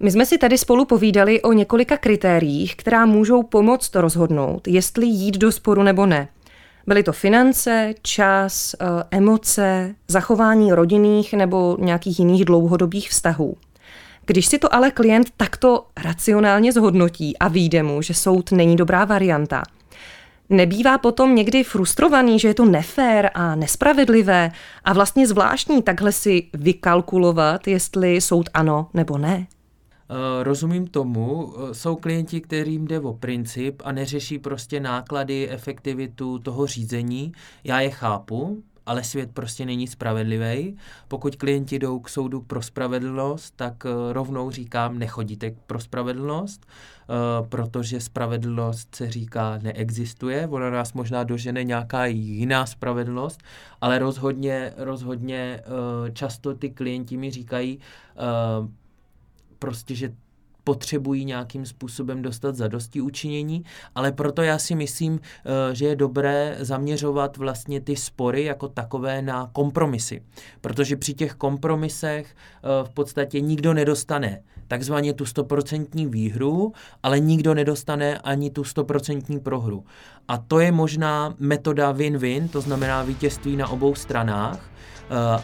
My 0.00 0.10
jsme 0.10 0.26
si 0.26 0.38
tady 0.38 0.58
spolu 0.58 0.84
povídali 0.84 1.42
o 1.42 1.52
několika 1.52 1.96
kritériích, 1.96 2.76
která 2.76 3.06
můžou 3.06 3.42
pomoct 3.42 3.94
rozhodnout, 3.94 4.68
jestli 4.68 5.06
jít 5.06 5.38
do 5.38 5.52
sporu 5.52 5.82
nebo 5.82 6.06
ne. 6.06 6.28
Byly 6.86 7.02
to 7.02 7.12
finance, 7.12 7.94
čas, 8.02 8.74
eh, 8.74 8.86
emoce, 9.10 9.94
zachování 10.08 10.72
rodinných 10.72 11.34
nebo 11.34 11.76
nějakých 11.80 12.18
jiných 12.18 12.44
dlouhodobých 12.44 13.10
vztahů. 13.10 13.56
Když 14.26 14.46
si 14.46 14.58
to 14.58 14.74
ale 14.74 14.90
klient 14.90 15.26
takto 15.36 15.86
racionálně 16.04 16.72
zhodnotí 16.72 17.38
a 17.38 17.48
vyjde 17.48 17.82
mu, 17.82 18.02
že 18.02 18.14
soud 18.14 18.52
není 18.52 18.76
dobrá 18.76 19.04
varianta, 19.04 19.62
nebývá 20.48 20.98
potom 20.98 21.34
někdy 21.34 21.64
frustrovaný, 21.64 22.38
že 22.38 22.48
je 22.48 22.54
to 22.54 22.64
nefér 22.64 23.30
a 23.34 23.54
nespravedlivé 23.54 24.52
a 24.84 24.92
vlastně 24.92 25.26
zvláštní 25.26 25.82
takhle 25.82 26.12
si 26.12 26.48
vykalkulovat, 26.54 27.68
jestli 27.68 28.20
soud 28.20 28.50
ano 28.54 28.88
nebo 28.94 29.18
ne? 29.18 29.46
Eh, 30.10 30.42
rozumím 30.44 30.86
tomu, 30.86 31.54
eh, 31.56 31.74
jsou 31.74 31.96
klienti, 31.96 32.40
kterým 32.40 32.86
jde 32.86 33.00
o 33.00 33.12
princip 33.12 33.82
a 33.84 33.92
neřeší 33.92 34.38
prostě 34.38 34.80
náklady, 34.80 35.50
efektivitu 35.50 36.38
toho 36.38 36.66
řízení. 36.66 37.32
Já 37.64 37.80
je 37.80 37.90
chápu, 37.90 38.62
ale 38.86 39.04
svět 39.04 39.30
prostě 39.34 39.66
není 39.66 39.86
spravedlivý. 39.86 40.76
Pokud 41.08 41.36
klienti 41.36 41.78
jdou 41.78 42.00
k 42.00 42.08
soudu 42.08 42.40
pro 42.40 42.62
spravedlnost, 42.62 43.54
tak 43.56 43.86
eh, 43.86 44.12
rovnou 44.12 44.50
říkám, 44.50 44.98
nechodíte 44.98 45.54
pro 45.66 45.80
spravedlnost, 45.80 46.66
protože 47.48 48.00
spravedlnost 48.00 48.94
se 48.94 49.10
říká 49.10 49.58
neexistuje. 49.62 50.48
Ona 50.48 50.70
nás 50.70 50.92
možná 50.92 51.24
dožene 51.24 51.64
nějaká 51.64 52.06
jiná 52.06 52.66
spravedlnost, 52.66 53.42
ale 53.80 53.98
rozhodně, 53.98 54.72
rozhodně 54.76 55.60
často 56.12 56.54
ty 56.54 56.70
klienti 56.70 57.16
mi 57.16 57.30
říkají, 57.30 57.78
prostě, 59.62 59.94
že 59.94 60.12
potřebují 60.64 61.24
nějakým 61.24 61.66
způsobem 61.66 62.22
dostat 62.22 62.54
zadosti 62.56 63.00
učinění, 63.00 63.64
ale 63.94 64.12
proto 64.12 64.42
já 64.42 64.58
si 64.58 64.74
myslím, 64.74 65.20
eh, 65.20 65.74
že 65.74 65.86
je 65.86 65.96
dobré 65.96 66.56
zaměřovat 66.60 67.36
vlastně 67.36 67.80
ty 67.80 67.96
spory 67.96 68.44
jako 68.44 68.68
takové 68.68 69.22
na 69.22 69.50
kompromisy, 69.52 70.22
protože 70.60 70.96
při 70.96 71.14
těch 71.14 71.34
kompromisech 71.34 72.26
eh, 72.34 72.84
v 72.84 72.90
podstatě 72.90 73.40
nikdo 73.40 73.74
nedostane 73.74 74.42
takzvaně 74.68 75.12
tu 75.12 75.24
stoprocentní 75.26 76.06
výhru, 76.06 76.72
ale 77.02 77.20
nikdo 77.20 77.54
nedostane 77.54 78.18
ani 78.18 78.50
tu 78.50 78.64
stoprocentní 78.64 79.40
prohru. 79.40 79.84
A 80.28 80.38
to 80.38 80.60
je 80.60 80.72
možná 80.72 81.34
metoda 81.38 81.92
win-win, 81.92 82.48
to 82.48 82.60
znamená 82.60 83.02
vítězství 83.02 83.56
na 83.56 83.68
obou 83.68 83.94
stranách, 83.94 84.72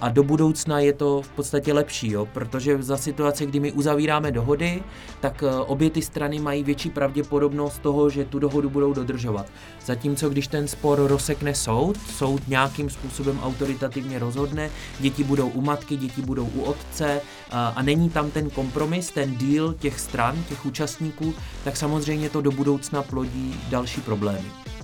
a 0.01 0.09
do 0.09 0.23
budoucna 0.23 0.81
je 0.81 0.93
to 0.93 1.23
v 1.23 1.29
podstatě 1.29 1.73
lepší, 1.73 2.13
jo? 2.13 2.27
protože 2.27 2.83
za 2.83 2.97
situace, 2.97 3.47
kdy 3.47 3.61
my 3.61 3.73
uzavíráme 3.73 4.33
dohody, 4.33 4.83
tak 5.21 5.43
eh, 5.43 5.61
obě 5.61 5.91
ty 5.91 6.03
strany 6.03 6.41
mají 6.41 6.65
větší 6.65 6.91
pravděpodobnost 6.91 7.79
toho, 7.79 8.11
že 8.11 8.25
tu 8.25 8.39
dohodu 8.39 8.71
budou 8.71 8.93
dodržovat. 8.93 9.47
Zatímco 9.85 10.31
když 10.31 10.47
ten 10.47 10.69
spor 10.69 10.99
rozsekne 11.07 11.55
soud, 11.55 11.97
soud 11.97 12.49
nějakým 12.49 12.91
způsobem 12.91 13.41
autoritativně 13.43 14.19
rozhodne, 14.19 14.71
děti 15.01 15.25
budou 15.25 15.49
u 15.49 15.61
matky, 15.61 15.97
děti 15.97 16.23
budou 16.23 16.45
u 16.55 16.63
otce 16.63 17.21
a, 17.51 17.69
a 17.69 17.83
není 17.83 18.11
tam 18.11 18.31
ten 18.31 18.51
kompromis, 18.51 19.11
ten 19.11 19.37
deal 19.37 19.73
těch 19.73 20.01
stran, 20.01 20.45
těch 20.49 20.67
účastníků, 20.67 21.35
tak 21.65 21.77
samozřejmě 21.77 22.31
to 22.31 22.41
do 22.41 22.51
budoucna 22.51 23.03
plodí 23.03 23.61
další 23.71 24.01
problémy. 24.01 24.78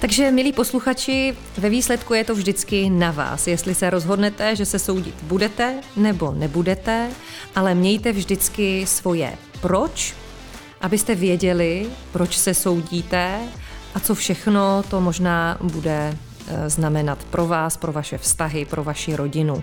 Takže, 0.00 0.30
milí 0.30 0.52
posluchači, 0.52 1.34
ve 1.58 1.68
výsledku 1.68 2.14
je 2.14 2.24
to 2.24 2.34
vždycky 2.34 2.90
na 2.90 3.10
vás, 3.10 3.46
jestli 3.46 3.74
se 3.74 3.90
rozhodnete, 3.90 4.56
že 4.56 4.66
se 4.66 4.78
soudit 4.78 5.14
budete 5.22 5.74
nebo 5.96 6.32
nebudete, 6.32 7.10
ale 7.56 7.74
mějte 7.74 8.12
vždycky 8.12 8.86
svoje 8.86 9.32
proč, 9.60 10.14
abyste 10.80 11.14
věděli, 11.14 11.86
proč 12.12 12.36
se 12.36 12.54
soudíte 12.54 13.38
a 13.94 14.00
co 14.00 14.14
všechno 14.14 14.82
to 14.90 15.00
možná 15.00 15.58
bude 15.62 16.14
eh, 16.46 16.70
znamenat 16.70 17.18
pro 17.30 17.46
vás, 17.46 17.76
pro 17.76 17.92
vaše 17.92 18.18
vztahy, 18.18 18.64
pro 18.64 18.84
vaši 18.84 19.16
rodinu. 19.16 19.62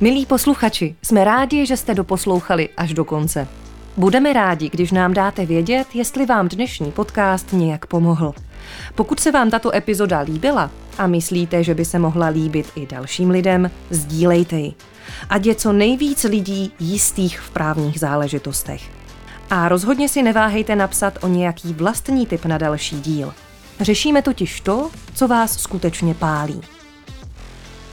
Milí 0.00 0.26
posluchači, 0.26 0.94
jsme 1.02 1.24
rádi, 1.24 1.66
že 1.66 1.76
jste 1.76 1.94
doposlouchali 1.94 2.68
až 2.76 2.94
do 2.94 3.04
konce. 3.04 3.48
Budeme 3.96 4.32
rádi, 4.32 4.70
když 4.70 4.92
nám 4.92 5.14
dáte 5.14 5.46
vědět, 5.46 5.86
jestli 5.94 6.26
vám 6.26 6.48
dnešní 6.48 6.92
podcast 6.92 7.52
nějak 7.52 7.86
pomohl. 7.86 8.34
Pokud 8.94 9.20
se 9.20 9.30
vám 9.30 9.50
tato 9.50 9.74
epizoda 9.74 10.20
líbila 10.20 10.70
a 10.98 11.06
myslíte, 11.06 11.64
že 11.64 11.74
by 11.74 11.84
se 11.84 11.98
mohla 11.98 12.26
líbit 12.26 12.72
i 12.76 12.86
dalším 12.86 13.30
lidem, 13.30 13.70
sdílejte 13.90 14.56
ji. 14.56 14.74
Ať 15.30 15.46
je 15.46 15.54
co 15.54 15.72
nejvíc 15.72 16.24
lidí 16.24 16.72
jistých 16.80 17.40
v 17.40 17.50
právních 17.50 18.00
záležitostech. 18.00 18.82
A 19.50 19.68
rozhodně 19.68 20.08
si 20.08 20.22
neváhejte 20.22 20.76
napsat 20.76 21.18
o 21.20 21.28
nějaký 21.28 21.72
vlastní 21.72 22.26
tip 22.26 22.44
na 22.44 22.58
další 22.58 23.00
díl. 23.00 23.34
Řešíme 23.80 24.22
totiž 24.22 24.60
to, 24.60 24.90
co 25.14 25.28
vás 25.28 25.58
skutečně 25.58 26.14
pálí. 26.14 26.60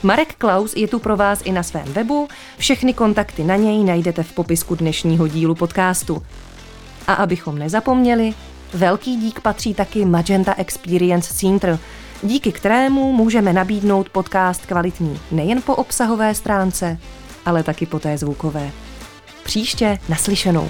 Marek 0.02 0.34
Klaus 0.34 0.76
je 0.76 0.88
tu 0.88 0.98
pro 0.98 1.16
vás 1.16 1.40
i 1.44 1.52
na 1.52 1.62
svém 1.62 1.84
webu, 1.84 2.28
všechny 2.58 2.94
kontakty 2.94 3.44
na 3.44 3.56
něj 3.56 3.84
najdete 3.84 4.22
v 4.22 4.32
popisku 4.32 4.74
dnešního 4.74 5.28
dílu 5.28 5.54
podcastu. 5.54 6.22
A 7.06 7.12
abychom 7.12 7.58
nezapomněli, 7.58 8.34
velký 8.74 9.16
dík 9.16 9.40
patří 9.40 9.74
taky 9.74 10.04
Magenta 10.04 10.54
Experience 10.54 11.34
Center, 11.34 11.78
díky 12.22 12.52
kterému 12.52 13.12
můžeme 13.12 13.52
nabídnout 13.52 14.08
podcast 14.08 14.66
kvalitní 14.66 15.20
nejen 15.30 15.62
po 15.62 15.74
obsahové 15.76 16.34
stránce, 16.34 16.98
ale 17.46 17.62
taky 17.62 17.86
po 17.86 17.98
té 17.98 18.18
zvukové. 18.18 18.70
Příště 19.44 19.98
naslyšenou. 20.08 20.68